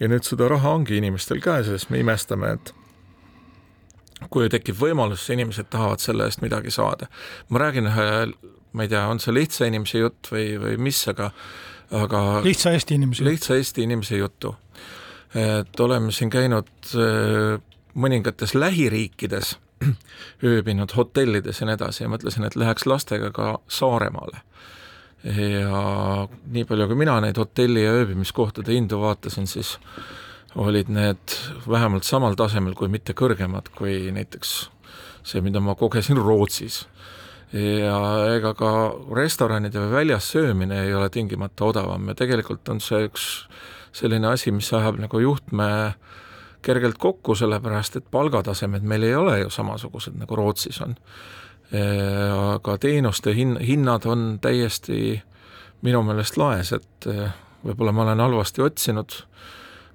[0.00, 2.74] ja nüüd seda raha ongi inimestel käes ja siis me imestame, et
[4.30, 7.10] kui tekib võimalus, inimesed tahavad selle eest midagi saada.
[7.48, 8.08] ma räägin ühe,
[8.72, 11.32] ma ei tea, on see lihtsa inimese jutt või, või mis, aga
[11.90, 14.56] aga lihtsa Eesti inimese lihtsa Eesti inimese juttu.
[15.34, 17.60] et oleme siin käinud äh,
[17.94, 19.56] mõningates lähiriikides,
[20.50, 24.42] ööbinud hotellides ja nii edasi ja mõtlesin, et läheks lastega ka Saaremaale.
[25.24, 29.78] ja nii palju, kui mina neid hotelli ja ööbimiskohtade hindu vaatasin, siis
[30.54, 31.36] olid need
[31.68, 34.52] vähemalt samal tasemel, kui mitte kõrgemad, kui näiteks
[35.24, 36.84] see, mida ma kogesin Rootsis
[37.54, 37.98] ja
[38.34, 38.70] ega ka
[39.14, 43.26] restoranide või väljas söömine ei ole tingimata odavam ja tegelikult on see üks
[43.94, 45.68] selline asi, mis ajab nagu juhtme
[46.64, 50.96] kergelt kokku, sellepärast et palgatasemed meil ei ole ju samasugused, nagu Rootsis on.
[51.74, 55.20] aga teenuste hin-, hinnad on täiesti
[55.84, 57.08] minu meelest laes, et
[57.64, 59.16] võib-olla ma olen halvasti otsinud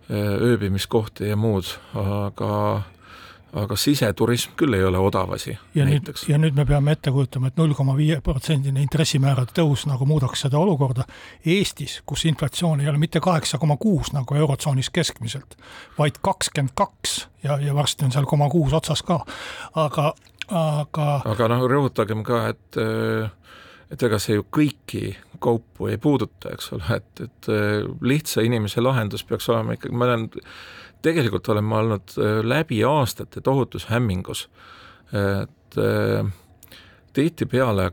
[0.09, 2.51] ööbimiskohti ja muud, aga
[3.53, 5.57] aga siseturism küll ei ole odav asi.
[5.75, 6.23] ja näiteks.
[6.23, 10.05] nüüd, ja nüüd me peame ette kujutama, et null koma viie protsendine intressimäärade tõus nagu
[10.05, 11.05] muudaks seda olukorda
[11.45, 15.57] Eestis, kus inflatsioon ei ole mitte kaheksa koma kuus nagu Eurotsoonis keskmiselt,
[15.97, 19.23] vaid kakskümmend kaks ja, ja varsti on seal koma kuus otsas ka,
[19.75, 20.13] aga,
[20.49, 22.81] aga aga noh, rõhutagem ka, et
[23.89, 27.49] et ega see ju kõiki kaupu ei puuduta, eks ole, et, et
[28.05, 30.27] lihtsa inimese lahendus peaks olema ikkagi, ma olen
[31.01, 34.47] tegelikult olen ma olnud äh, läbi aastate tohutus hämmingus,
[35.13, 36.31] et äh,
[37.13, 37.91] tihtipeale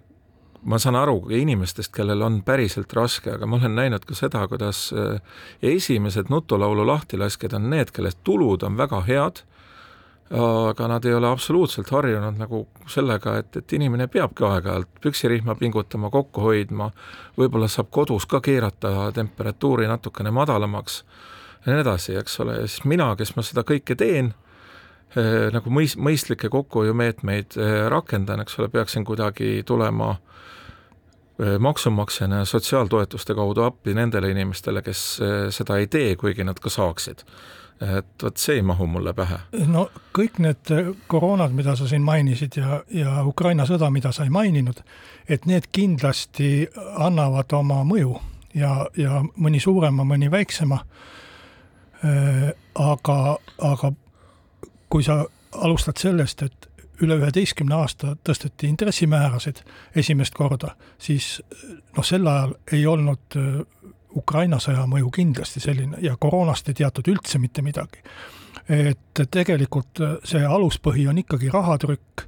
[0.66, 4.88] ma saan aru inimestest, kellel on päriselt raske, aga ma olen näinud ka seda, kuidas
[4.92, 5.20] äh,
[5.62, 9.44] esimesed nutulaulu lahtilaskjad on need, kelle tulud on väga head,
[10.26, 16.10] aga nad ei ole absoluutselt harjunud nagu sellega, et, et inimene peabki aeg-ajalt püksirihma pingutama,
[16.10, 16.90] kokku hoidma,
[17.38, 21.04] võib-olla saab kodus ka keerata temperatuuri natukene madalamaks
[21.66, 24.32] ja nii edasi, eks ole, ja siis mina, kes ma seda kõike teen
[25.16, 32.48] eh,, nagu mõis-, mõistlikke kokkuhoiumeetmeid eh, rakendan, eks ole, peaksin kuidagi tulema eh, maksumaksjana ja
[32.48, 35.04] sotsiaaltoetuste kaudu appi nendele inimestele, kes
[35.50, 37.26] seda ei tee, kuigi nad ka saaksid
[37.80, 39.36] et vot see ei mahu mulle pähe.
[39.68, 40.70] no kõik need
[41.12, 44.80] koroonad, mida sa siin mainisid ja, ja Ukraina sõda, mida sa ei maininud,
[45.28, 48.16] et need kindlasti annavad oma mõju
[48.56, 50.80] ja, ja mõni suurema, mõni väiksema
[52.74, 53.18] aga,
[53.58, 53.92] aga
[54.88, 56.68] kui sa alustad sellest, et
[57.04, 59.60] üle üheteistkümne aasta tõsteti intressimäärasid
[59.96, 61.36] esimest korda, siis
[61.96, 63.60] noh, sel ajal ei olnud äh,
[64.16, 68.00] Ukraina sõja mõju kindlasti selline ja koroonast ei teatud üldse mitte midagi
[68.68, 72.24] et tegelikult see aluspõhi on ikkagi rahatrükk,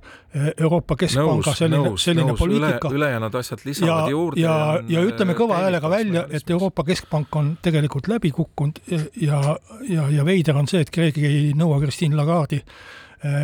[0.61, 2.99] Euroopa Keskpanga selline, selline nõus, poliitika üle,.
[2.99, 4.41] ülejäänud asjad lisavad ja, juurde.
[4.43, 8.83] ja, ja, ja ütleme kõva häälega välja, et Euroopa Keskpank on tegelikult läbi kukkunud
[9.23, 9.41] ja,
[9.89, 12.61] ja, ja veider on see, et keegi ei nõua Christine Lagarde'i,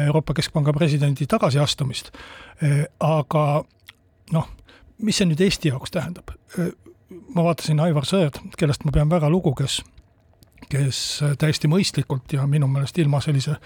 [0.06, 2.12] Euroopa Keskpanga presidendi tagasiastumist.
[3.00, 3.46] aga
[4.36, 4.52] noh,
[5.02, 6.36] mis see nüüd Eesti jaoks tähendab?
[7.34, 9.80] ma vaatasin Aivar Sõerd, kellest ma pean väga lugu, kes
[10.68, 10.98] kes
[11.38, 13.56] täiesti mõistlikult ja minu meelest ilma sellise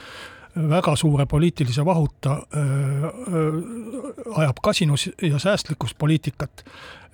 [0.68, 6.64] väga suure poliitilise vahuta äh, äh, ajab kasinus- ja säästlikkuspoliitikat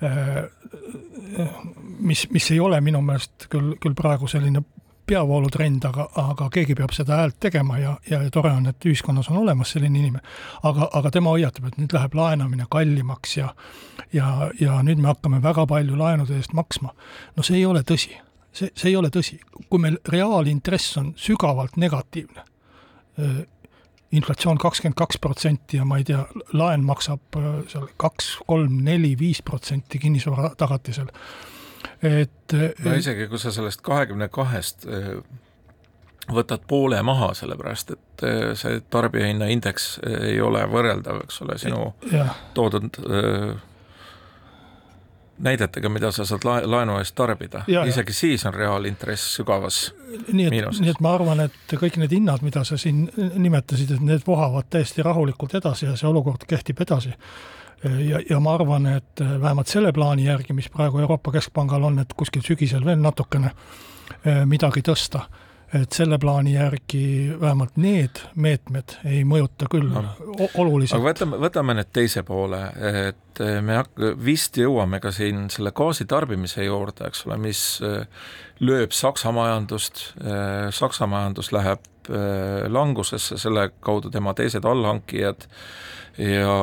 [0.03, 0.45] äh,,
[1.99, 4.63] mis, mis ei ole minu meelest küll, küll praegu selline
[5.07, 9.43] peavoolutrend, aga, aga keegi peab seda häält tegema ja, ja tore on, et ühiskonnas on
[9.43, 10.23] olemas selline inimene.
[10.63, 13.51] aga, aga tema hoiatab, et nüüd läheb laenamine kallimaks ja
[14.13, 16.95] ja, ja nüüd me hakkame väga palju laenude eest maksma.
[17.37, 18.15] no see ei ole tõsi.
[18.55, 19.41] See, see ei ole tõsi.
[19.69, 22.45] kui meil reaalintress on sügavalt negatiivne,
[24.15, 26.23] inflatsioon kakskümmend kaks protsenti ja ma ei tea,
[26.55, 27.39] laen maksab
[27.71, 31.11] seal kaks, kolm, neli, viis protsenti kinnisvara tagatisel
[32.05, 34.87] et no isegi, kui sa sellest kahekümne kahest
[36.33, 38.25] võtad poole maha, sellepärast et
[38.59, 42.31] see tarbijahinnaindeks ei ole võrreldav, eks ole, sinu ja.
[42.57, 43.01] toodud
[45.39, 49.89] näidetega, mida sa saad laenu eest tarbida, isegi siis on reaalintress sügavas
[50.33, 54.05] nii et, nii et ma arvan, et kõik need hinnad, mida sa siin nimetasid, et
[54.05, 57.15] need vohavad täiesti rahulikult edasi ja see olukord kehtib edasi.
[57.85, 61.99] Ja, ja ma arvan, et äh, vähemalt selle plaani järgi, mis praegu Euroopa Keskpangal on,
[62.01, 65.27] et kuskil sügisel veel natukene äh, midagi tõsta,
[65.75, 67.05] et selle plaani järgi
[67.41, 70.05] vähemalt need meetmed ei mõjuta küll no.
[70.61, 70.99] oluliselt.
[70.99, 72.61] aga võtame, võtame nüüd teise poole,
[73.09, 73.81] et äh, me
[74.25, 77.65] vist jõuame ka siin selle gaasitarbimise juurde, eks ole, mis
[78.65, 80.07] lööb Saksa majandust,
[80.71, 81.83] Saksa majandus läheb
[82.69, 85.47] langusesse, selle kaudu tema teised allhankijad
[86.21, 86.55] ja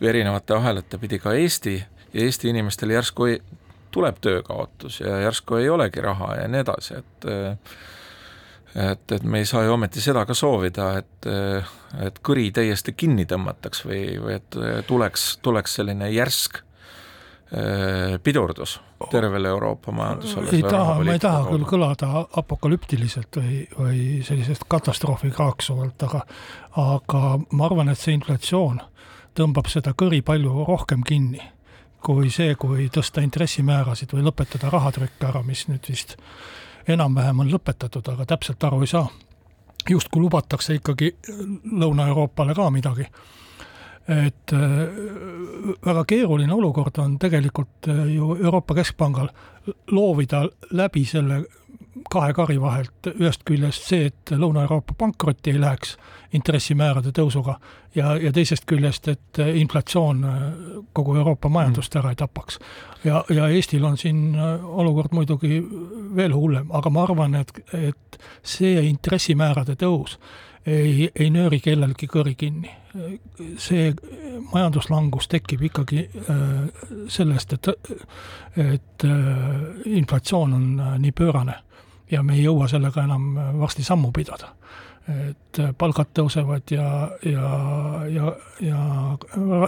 [0.00, 1.74] erinevate ahelate pidi ka Eesti
[2.12, 3.40] ja Eesti inimestel järsku ei,
[3.90, 7.28] tuleb töökaotus ja järsku ei olegi raha ja nii edasi, et
[8.78, 11.28] et, et me ei saa ju ometi seda ka soovida, et,
[12.04, 18.78] et kõri täiesti kinni tõmmataks või, või et tuleks, tuleks selline järsk eh, pidurdus
[19.10, 20.50] tervele Euroopa majandusele.
[20.52, 26.24] ei taha, ma ei taha küll kõlada apokalüptiliselt või, või sellisest katastroofi kraaksuvalt, aga
[26.78, 28.82] aga ma arvan, et see inflatsioon
[29.38, 31.42] tõmbab seda kõri palju rohkem kinni
[32.04, 36.16] kui see, kui tõsta intressimäärasid või lõpetada rahatrükk ära, mis nüüd vist
[36.88, 39.08] enam-vähem on lõpetatud, aga täpselt aru ei saa.
[39.90, 41.14] justkui lubatakse ikkagi
[41.64, 43.06] Lõuna-Euroopale ka midagi.
[44.08, 44.60] et äh,
[45.84, 49.28] väga keeruline olukord on tegelikult äh, ju Euroopa Keskpangal
[49.90, 51.44] loovida läbi selle
[52.10, 55.96] kahe kari vahelt, ühest küljest see, et Lõuna-Euroopa pankrotti ei läheks
[56.36, 57.56] intressimäärade tõusuga
[57.96, 60.24] ja, ja teisest küljest, et inflatsioon
[60.96, 62.58] kogu Euroopa majandust ära ei tapaks.
[63.04, 65.62] ja, ja Eestil on siin olukord muidugi
[66.16, 70.18] veel hullem, aga ma arvan, et, et see intressimäärade tõus
[70.68, 72.70] ei, ei nööri kellelgi kõri kinni.
[73.60, 73.92] see
[74.52, 76.38] majanduslangus tekib ikkagi äh,
[77.08, 77.68] sellest, et,
[78.56, 79.12] et äh,
[79.84, 81.54] inflatsioon on äh, nii pöörane
[82.10, 84.54] ja me ei jõua sellega enam varsti sammu pidada.
[85.08, 87.50] et palgad tõusevad ja, ja,
[88.12, 88.80] ja, ja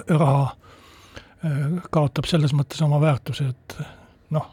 [0.08, 0.56] raha
[1.90, 3.76] kaotab selles mõttes oma väärtuse, et
[4.36, 4.50] noh,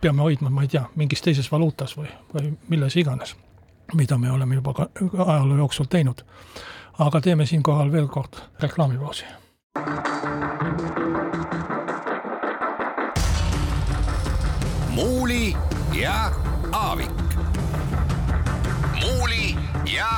[0.00, 3.34] peame hoidma, ma ei tea, mingis teises valuutas või, või milles iganes
[3.94, 4.88] mida me oleme juba ka
[5.26, 6.22] ajaloo jooksul teinud.
[6.98, 9.24] aga teeme siinkohal veel kord reklaamipausi.
[14.90, 15.56] Muuli
[15.92, 16.32] ja
[16.72, 17.10] Aavik.
[19.00, 19.56] muuli
[19.96, 20.08] ja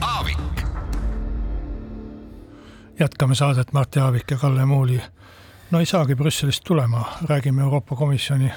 [0.00, 0.38] Aavik.
[3.00, 5.02] jätkame saadet Mart Jaavik ja Kalle Muuli.
[5.70, 8.52] no ei saagi Brüsselist tulema, räägime Euroopa Komisjoni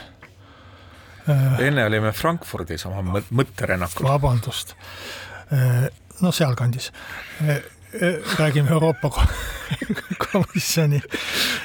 [1.29, 4.07] Äh, enne olime Frankfurdis oma mõtterännakul.
[4.07, 4.73] vabandust,
[5.53, 5.89] äh,
[6.21, 6.91] no sealkandis
[7.43, 7.59] äh,
[8.39, 9.09] räägime Euroopa
[10.31, 11.01] Komisjoni.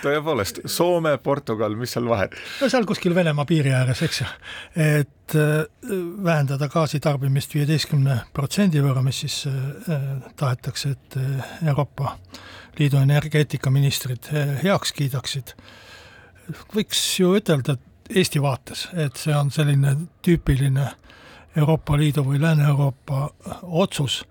[0.02, 2.36] tõepoolest, Soome, Portugal, mis seal vahet?
[2.60, 4.28] no seal kuskil Venemaa piiri ääres, eks ju.
[4.76, 5.36] et
[6.24, 9.38] vähendada gaasitarbimist viieteistkümne protsendi võrra, mis siis
[10.36, 11.18] tahetakse, et
[11.66, 12.16] Euroopa
[12.78, 14.30] Liidu energeetikaministrid
[14.62, 15.54] heaks kiidaksid.
[16.74, 20.90] võiks ju ütelda, et Eesti vaates, et see on selline tüüpiline
[21.56, 23.30] Euroopa Liidu või Lääne-Euroopa
[23.62, 24.24] otsus,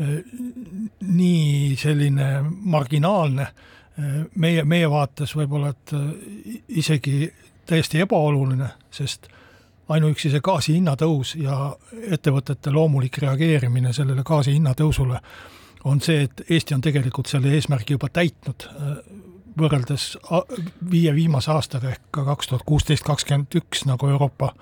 [0.00, 2.28] nii selline
[2.72, 3.46] marginaalne,
[4.40, 5.92] meie, meie vaates võib-olla, et
[6.80, 7.28] isegi
[7.68, 9.28] täiesti ebaoluline, sest
[9.90, 11.74] ainuüksi see gaasi hinnatõus ja
[12.08, 15.20] ettevõtete loomulik reageerimine sellele gaasi hinnatõusule
[15.84, 18.66] on see, et Eesti on tegelikult selle eesmärgi juba täitnud
[19.60, 20.14] võrreldes
[20.90, 24.52] viie viimase aastaga ehk ka kaks tuhat kuusteist, kakskümmend üks, nagu Euroopa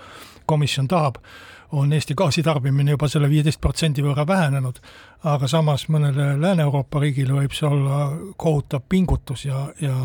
[0.49, 1.19] Komisjon tahab,
[1.73, 4.79] on Eesti gaasitarbimine juba selle viieteist protsendi võrra vähenenud,
[5.25, 9.97] aga samas mõnele Lääne-Euroopa riigile võib see olla kohutav pingutus ja, ja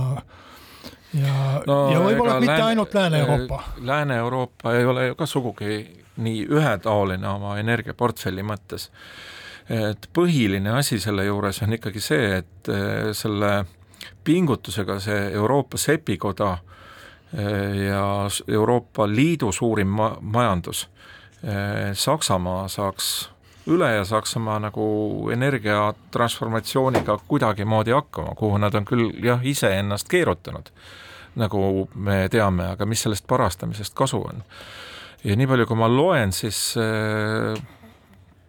[1.13, 3.63] ja no,, ja võib-olla mitte Lääne, ainult Lääne-Euroopa.
[3.77, 5.77] Lääne-Euroopa ei ole ju ka sugugi
[6.23, 8.89] nii ühetaoline oma energiaportfelli mõttes.
[9.69, 12.71] et põhiline asi selle juures on ikkagi see, et
[13.15, 13.51] selle
[14.23, 16.57] pingutusega see Euroopa sepikoda
[17.87, 18.03] ja
[18.47, 20.89] Euroopa Liidu suurim ma-, majandus,
[21.93, 23.07] Saksamaa saaks
[23.67, 24.85] üle ja Saksamaa nagu
[25.31, 30.71] energiatransformatsiooniga kuidagimoodi hakkama, kuhu nad on küll jah, iseennast keerutanud,
[31.39, 34.43] nagu me teame, aga mis sellest parastamisest kasu on.
[35.23, 36.75] ja nii palju, kui ma loen, siis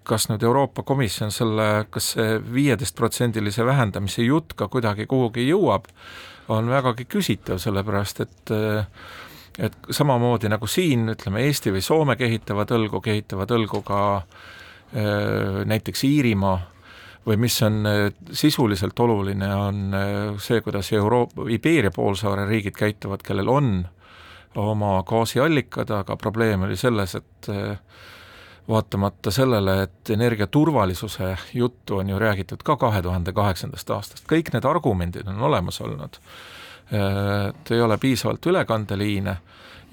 [0.05, 5.87] kas nüüd Euroopa Komisjon selle, kas see viieteistprotsendilise vähendamise jutt ka kuidagi kuhugi jõuab,
[6.53, 8.55] on vägagi küsitav, sellepärast et
[9.59, 14.01] et samamoodi nagu siin, ütleme Eesti või Soome kehitavad õlgu, kehitavad õlgu ka
[15.67, 16.59] näiteks Iirimaa
[17.27, 17.87] või mis on
[18.33, 19.97] sisuliselt oluline, on
[20.43, 23.71] see, kuidas Euroopa, Iberia poolsaare riigid käituvad, kellel on
[24.61, 27.49] oma gaasiallikad, aga probleem oli selles, et
[28.69, 34.65] vaatamata sellele, et energiaturvalisuse juttu on ju räägitud ka kahe tuhande kaheksandast aastast, kõik need
[34.65, 36.21] argumendid on olemas olnud.
[36.93, 39.37] Et ei ole piisavalt ülekandeliine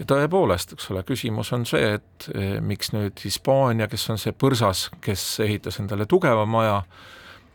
[0.01, 4.33] ja tõepoolest, eks ole, küsimus on see, et eh, miks nüüd Hispaania, kes on see
[4.33, 6.81] põrsas, kes ehitas endale tugeva maja,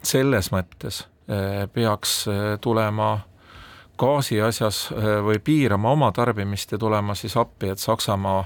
[0.07, 3.17] selles mõttes eh, peaks eh, tulema
[3.97, 4.91] gaasi asjas
[5.25, 8.43] või piirama oma tarbimist ja tulema siis appi, et Saksamaa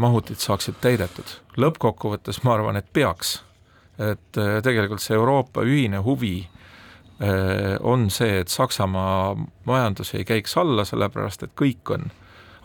[0.00, 1.34] mahutid saaksid täidetud.
[1.60, 3.42] lõppkokkuvõttes ma arvan, et peaks.
[3.98, 6.48] et tegelikult see Euroopa ühine huvi
[7.82, 12.04] on see, et Saksamaa majandus ei käiks alla, sellepärast et kõik on,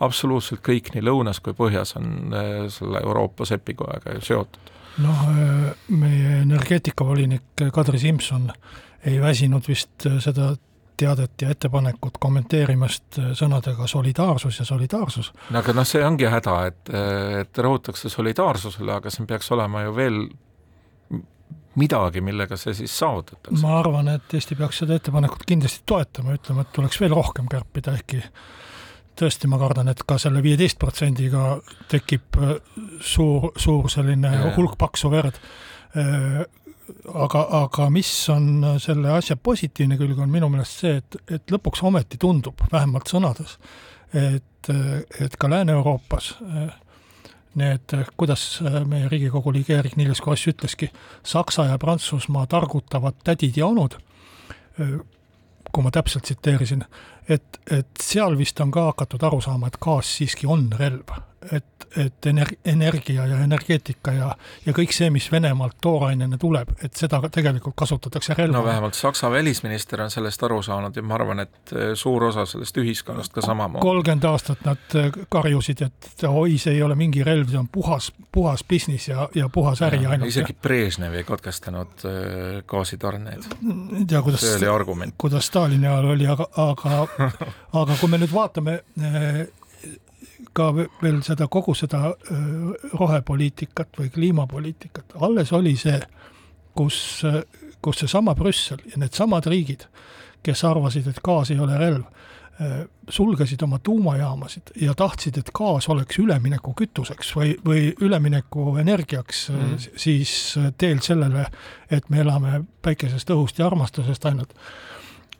[0.04, 2.34] absoluutselt kõik nii lõunas kui põhjas on
[2.70, 4.70] selle Euroopa sepikojaga seotud.
[5.02, 5.24] noh,
[5.88, 8.52] meie energeetikavolinik Kadri Simson
[9.04, 10.52] ei väsinud vist seda
[10.96, 15.32] teadet ja ettepanekut kommenteerimast äh, sõnadega solidaarsus ja solidaarsus.
[15.50, 16.94] no aga noh, see ongi häda, et,
[17.40, 20.20] et rõhutakse solidaarsusele, aga siin peaks olema ju veel
[21.80, 23.60] midagi, millega see siis saavutatakse.
[23.62, 27.96] ma arvan, et Eesti peaks seda ettepanekut kindlasti toetama, ütlema, et tuleks veel rohkem kärpida,
[27.98, 28.22] ehkki
[29.18, 31.54] tõesti, ma kardan, et ka selle viieteist protsendiga
[31.90, 32.56] tekib äh,
[33.00, 35.38] suur, suur selline ja, hulk paksu verd.
[35.98, 36.44] Äh,
[37.14, 41.84] aga, aga mis on selle asja positiivne külg, on minu meelest see, et, et lõpuks
[41.86, 43.58] ometi tundub, vähemalt sõnades,
[44.14, 46.34] et, et ka Lääne-Euroopas
[47.54, 50.90] need, kuidas meie Riigikogu liige Eerik-Niiles Kross ütleski,
[51.22, 53.98] Saksa ja Prantsusmaa targutavad tädid ja onud,
[55.72, 56.84] kui ma täpselt tsiteerisin,
[57.28, 61.16] et, et seal vist on ka hakatud aru saama, et gaas siiski on relv,
[61.52, 64.28] et et ener-, energia ja energeetika ja,
[64.66, 68.58] ja kõik see, mis Venemaalt toorainena tuleb, et seda tegelikult kasutatakse relvana.
[68.58, 72.46] no vähemalt Saksa välisminister on sellest aru saanud ja ma arvan, et äh, suur osa
[72.46, 73.82] sellest ühiskonnast ka samamoodi.
[73.82, 78.10] kolmkümmend aastat nad äh, karjusid, et oi, see ei ole mingi relv, see on puhas,
[78.32, 80.32] puhas business ja, ja puhas äri ja, ainult.
[80.32, 83.46] isegi Brežnev ei katkestanud äh, gaasitarneid.
[84.00, 84.48] ei tea, kuidas
[85.18, 87.06] kuidas Stalini ajal oli, aga, aga
[87.80, 88.80] aga kui me nüüd vaatame
[90.54, 92.12] ka veel seda, kogu seda
[92.94, 95.98] rohepoliitikat või kliimapoliitikat, alles oli see,
[96.78, 96.98] kus,
[97.82, 99.88] kus seesama Brüssel ja needsamad riigid,
[100.44, 102.06] kes arvasid, et gaas ei ole relv,
[103.10, 109.72] sulgesid oma tuumajaamasid ja tahtsid, et gaas oleks üleminekukütuseks või, või üleminekuenergiaks mm.
[109.98, 110.34] siis
[110.78, 111.48] teel sellele,
[111.90, 114.54] et me elame päikesest, õhust ja armastusest ainult.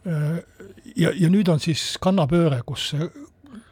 [0.05, 2.93] Ja, ja nüüd on siis kannapööre, kus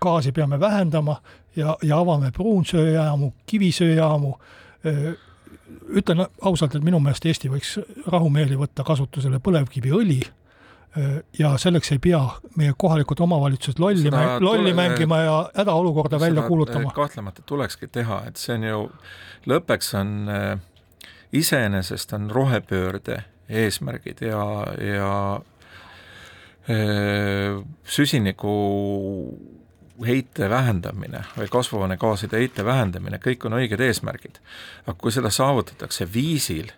[0.03, 1.19] gaasi peame vähendama
[1.57, 4.33] ja, ja avame pruunsööjaamu, kivisööjaamu,
[5.93, 7.77] ütlen ausalt, et minu meelest Eesti võiks
[8.11, 10.21] rahumeeli võtta kasutusele põlevkiviõli
[11.39, 12.21] ja selleks ei pea
[12.61, 14.11] meie kohalikud omavalitsused lolli,
[14.41, 16.91] lolli mängima ja hädaolukorda välja kuulutama.
[16.91, 18.83] kahtlemata tulekski teha, et see on ju,
[19.49, 20.13] lõppeks on
[21.33, 24.45] iseenesest on rohepöörde eesmärgid ja,
[24.77, 25.41] ja
[27.85, 28.53] süsiniku
[30.07, 34.39] heite vähendamine või kasvuhoonegaaside heite vähendamine, kõik on õiged eesmärgid.
[34.87, 36.71] aga kui seda saavutatakse viisil,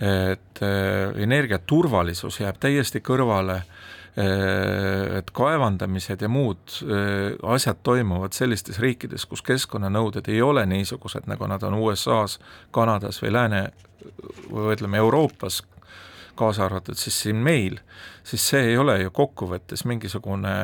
[0.00, 3.60] et äh, energiaturvalisus jääb täiesti kõrvale,
[4.18, 11.28] äh, et kaevandamised ja muud äh, asjad toimuvad sellistes riikides, kus keskkonnanõuded ei ole niisugused,
[11.30, 12.40] nagu nad on USA-s,
[12.74, 13.68] Kanadas või Lääne
[14.50, 15.62] või ütleme, Euroopas,
[16.34, 17.78] kaasa arvatud siis siin meil,
[18.24, 20.54] siis see ei ole ju kokkuvõttes mingisugune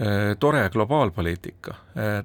[0.00, 1.74] Äh, tore globaalpoliitika,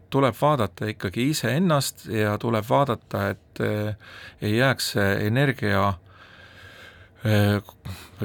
[0.09, 3.95] tuleb vaadata ikkagi iseennast ja tuleb vaadata, et äh,
[4.41, 5.83] ei jääks see energia
[7.21, 7.59] äh,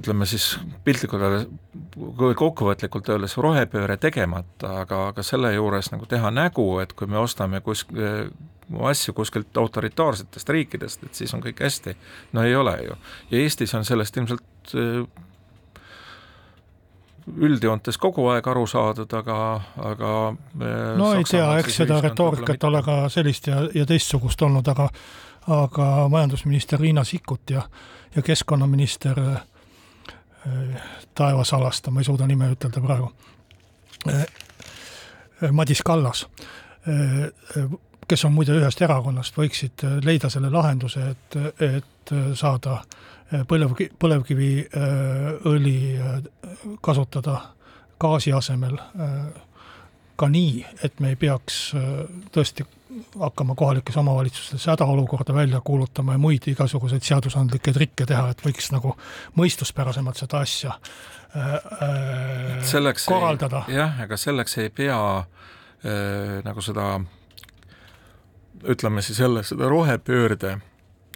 [0.00, 0.46] ütleme siis
[0.84, 1.44] piltlikult öeldes,
[2.40, 7.60] kokkuvõtlikult öeldes rohepööre tegemata, aga, aga selle juures nagu teha nägu, et kui me ostame
[7.60, 7.92] kusk-,
[8.90, 11.96] asju kuskilt autoritaarsetest riikidest, et siis on kõik hästi.
[12.32, 12.96] no ei ole ju.
[13.30, 14.74] ja Eestis on sellest ilmselt
[17.36, 19.36] üldjoontes kogu aeg aru saadud, aga,
[19.76, 20.10] aga
[20.96, 24.88] no ei tea, eks seda retoorikat ole ka sellist ja, ja teistsugust olnud, aga
[25.48, 27.62] aga majandusminister Riina Sikkut ja,
[28.16, 29.42] ja keskkonnaminister äh,
[31.14, 33.10] taevas alasta, ma ei suuda nime ütelda praegu
[34.08, 34.24] äh,,
[35.52, 36.26] Madis Kallas
[36.88, 37.68] äh,,
[38.08, 45.78] kes on muide ühest erakonnast, võiksid leida selle lahenduse, et, et saada äh, põlevkivi, põlevkiviõli
[45.96, 46.22] äh,
[46.84, 47.40] kasutada
[48.00, 49.42] gaasi asemel äh,
[50.16, 52.66] ka nii, et me ei peaks äh, tõesti
[53.18, 58.94] hakkama kohalikes omavalitsustes hädaolukorda välja kuulutama ja muid igasuguseid seadusandlikke trikke teha, et võiks nagu
[59.40, 60.76] mõistuspärasemalt seda asja
[61.34, 63.64] äh, selleks korraldada.
[63.72, 67.00] jah, aga selleks ei pea äh, nagu seda
[68.68, 70.58] ütleme siis jälle seda rohepöörde,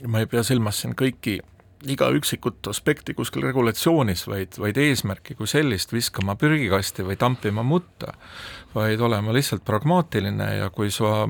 [0.07, 1.38] ma ei pea silmas siin kõiki
[1.86, 8.14] iga üksikut aspekti kuskil regulatsioonis, vaid, vaid eesmärki kui sellist viskama prügikasti või tampima mutta,
[8.74, 11.28] vaid olema lihtsalt pragmaatiline ja kui sa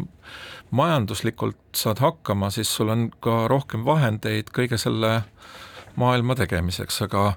[0.70, 5.22] majanduslikult saad hakkama, siis sul on ka rohkem vahendeid kõige selle
[6.00, 7.32] maailma tegemiseks, aga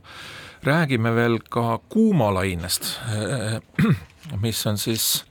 [0.64, 2.94] räägime veel ka kuumalainest,
[4.44, 5.26] mis on siis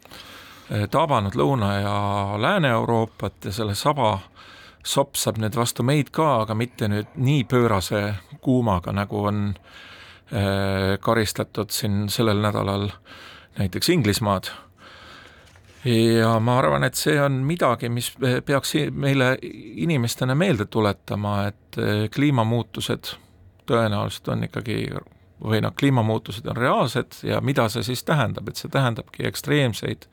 [0.91, 1.95] tabanud Lõuna- ja
[2.39, 4.19] Lääne-Euroopat ja selle saba
[4.87, 11.71] sopsab nüüd vastu meid ka, aga mitte nüüd nii pöörase kuumaga, nagu on äh, karistatud
[11.75, 12.89] siin sellel nädalal
[13.59, 14.51] näiteks Inglismaad.
[15.85, 18.13] ja ma arvan, et see on midagi, mis
[18.45, 23.15] peaks meile inimestena meelde tuletama, et äh, kliimamuutused
[23.67, 24.85] tõenäoliselt on ikkagi
[25.45, 30.09] või noh, kliimamuutused on reaalsed ja mida see siis tähendab, et see tähendabki ekstreemseid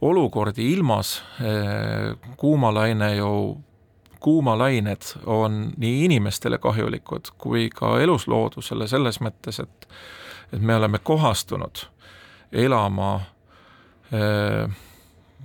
[0.00, 3.60] olukordi ilmas, äh, kuumalaine ju
[4.20, 9.88] kuumalained on nii inimestele kahjulikud kui ka elusloodusele selles mõttes, et
[10.52, 11.86] et me oleme kohastunud
[12.52, 14.76] elama äh,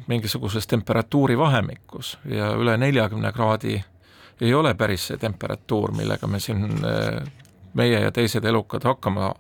[0.08, 3.84] mingisuguses temperatuuri vahemikus ja üle neljakümne kraadi
[4.42, 7.22] ei ole päris see temperatuur, millega me siin äh,,
[7.74, 9.34] meie ja teised elukad hakkama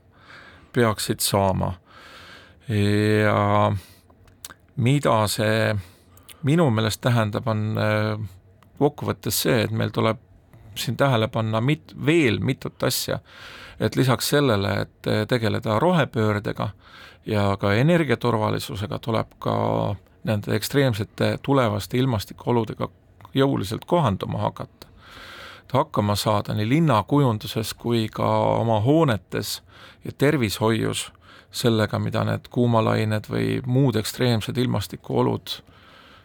[0.74, 1.74] peaksid saama.
[3.26, 3.72] ja
[4.76, 5.76] mida see
[6.43, 8.28] minu meelest tähendab, on äh,
[8.80, 10.19] kokkuvõttes see, et meil tuleb
[10.76, 13.19] siin tähele panna mit-, veel mitut asja,
[13.80, 16.69] et lisaks sellele, et tegeleda rohepöördega
[17.26, 19.55] ja ka energiaturvalisusega, tuleb ka
[20.24, 22.89] nende ekstreemsete tulevaste ilmastikuoludega
[23.34, 24.88] jõuliselt kohanduma hakata.
[25.63, 28.28] et hakkama saada nii linnakujunduses kui ka
[28.59, 29.61] oma hoonetes
[30.05, 31.11] ja tervishoius
[31.52, 35.58] sellega, mida need kuumalained või muud ekstreemsed ilmastikuolud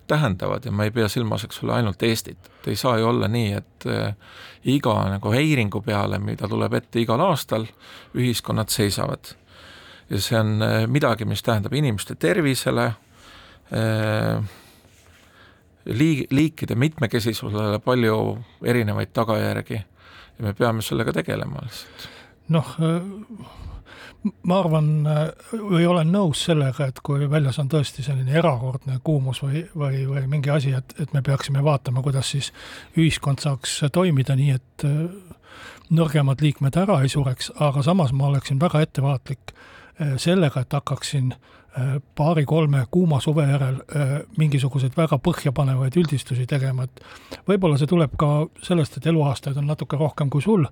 [0.06, 2.38] tähendavad ja ma ei pea silmas, eks ole, ainult Eestit.
[2.46, 4.14] et ei saa ju olla nii, et äh,
[4.64, 7.66] iga nagu häiringu peale, mida tuleb ette igal aastal,
[8.14, 9.34] ühiskonnad seisavad.
[10.10, 14.42] ja see on äh, midagi, mis tähendab inimeste tervisele äh,,
[15.86, 19.82] liig-, liikide mitmekesisusele palju erinevaid tagajärgi
[20.38, 22.08] ja me peame sellega tegelema lihtsalt.
[22.48, 22.76] noh,
[24.46, 24.88] ma arvan
[25.52, 30.26] või olen nõus sellega, et kui väljas on tõesti selline erakordne kuumus või, või, või
[30.30, 32.52] mingi asi, et, et me peaksime vaatama, kuidas siis
[32.96, 35.04] ühiskond saaks toimida nii, et äh,
[35.94, 39.72] nõrgemad liikmed ära ei sureks, aga samas ma oleksin väga ettevaatlik äh,
[40.16, 47.04] sellega, et hakkaksin äh, paari-kolme kuuma suve järel äh, mingisuguseid väga põhjapanevaid üldistusi tegema, et
[47.48, 48.30] võib-olla see tuleb ka
[48.62, 50.66] sellest, et eluaastaid on natuke rohkem kui sul,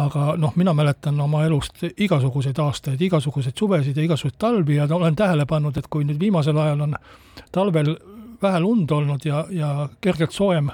[0.00, 5.16] aga noh, mina mäletan oma elust igasuguseid aastaid, igasuguseid suvesid ja igasuguseid talvi ja olen
[5.16, 6.98] tähele pannud, et kui nüüd viimasel ajal on
[7.54, 7.94] talvel
[8.42, 10.70] vähe lund olnud ja, ja kergelt soojem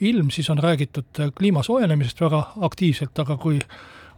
[0.00, 3.60] ilm, siis on räägitud kliima soojenemisest väga aktiivselt, aga kui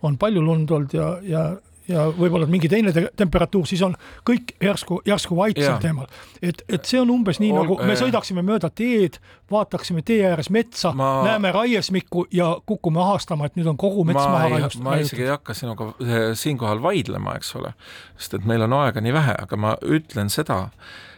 [0.03, 1.45] on palju lund olnud ja, ja
[1.91, 3.95] ja võib-olla mingi teine te temperatuur, siis on
[4.27, 6.09] kõik järsku, järsku vait sel teemal.
[6.43, 9.19] et, et see on umbes nii, nagu me sõidaksime mööda teed,
[9.53, 14.23] vaataksime tee ääres metsa ma..., näeme raiesmikku ja kukume ahastama, et nüüd on kogu mets
[14.23, 14.87] maha raiustatud.
[14.87, 17.75] ma isegi ei hakka sinuga eh, siinkohal vaidlema, eks ole,
[18.17, 20.67] sest et meil on aega nii vähe, aga ma ütlen seda,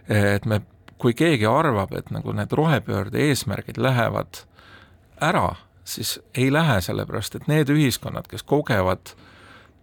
[0.09, 0.61] et me,
[1.01, 4.45] kui keegi arvab, et nagu need rohepöörde eesmärgid lähevad
[5.25, 5.55] ära,
[5.89, 9.28] siis ei lähe, sellepärast et need ühiskonnad, kes kogevad äh,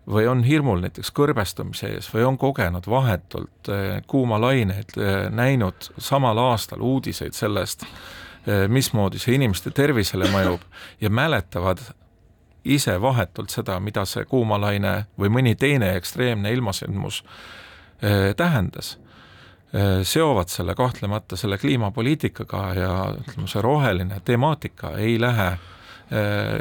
[0.08, 6.38] või on hirmul näiteks kõrbestumise ees või on kogenud vahetult eh, kuumalaineid, eh, näinud samal
[6.38, 7.86] aastal uudiseid sellest,
[8.46, 10.66] eh, mismoodi see inimeste tervisele mõjub
[11.02, 11.82] ja mäletavad
[12.66, 17.24] ise vahetult seda, mida see kuumalaine või mõni teine ekstreemne ilmasündmus
[18.38, 18.98] tähendas,
[20.04, 25.52] seovad selle kahtlemata selle kliimapoliitikaga ja ütleme, see roheline temaatika ei lähe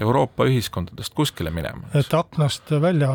[0.01, 1.91] Euroopa ühiskondadest kuskile minema.
[1.95, 3.11] et aknast välja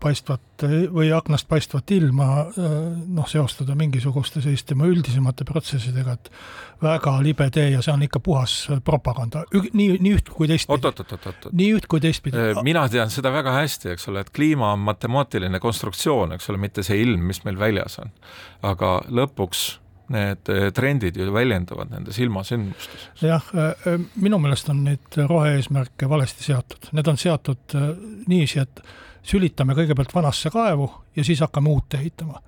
[0.00, 6.30] paistvat või aknast paistvat ilma noh, seostada mingisuguste selliste üldisemate protsessidega, et
[6.82, 10.92] väga libe tee ja see on ikka puhas propaganda, nii, nii üht kui teistpidi.
[11.52, 12.50] nii üht kui teistpidi.
[12.66, 16.84] mina tean seda väga hästi, eks ole, et kliima on matemaatiline konstruktsioon, eks ole, mitte
[16.86, 18.12] see ilm, mis meil väljas on.
[18.62, 19.66] aga lõpuks
[20.14, 23.08] need trendid ju väljenduvad nendes ilmasündmustes.
[23.22, 23.48] jah,
[24.14, 27.76] minu meelest on neid rohe-eesmärke valesti seatud, need on seatud
[28.26, 28.82] niiviisi, et
[29.26, 32.40] sülitame kõigepealt vanasse kaevu ja siis hakkame uut ehitama.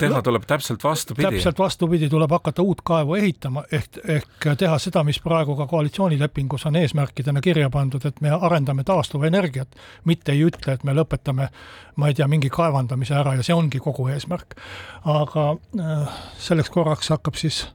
[0.00, 1.28] teha tuleb täpselt vastupidi.
[1.28, 6.66] täpselt vastupidi, tuleb hakata uut kaevu ehitama, ehk, ehk teha seda, mis praegu ka koalitsioonilepingus
[6.66, 11.48] on eesmärkidena kirja pandud, et me arendame taastuvenergiat, mitte ei ütle, et me lõpetame,
[11.96, 14.58] ma ei tea, mingi kaevandamise ära ja see ongi kogu eesmärk.
[15.04, 15.50] aga
[15.80, 17.66] äh, selleks korraks hakkab siis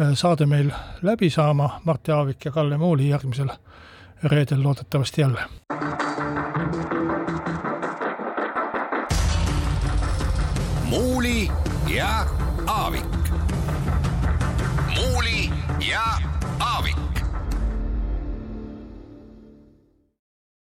[0.00, 0.72] äh, saade meil
[1.02, 3.48] läbi saama, Mart Jaavik ja Kalle Muuli järgmisel
[4.22, 6.07] reedel loodetavasti jälle.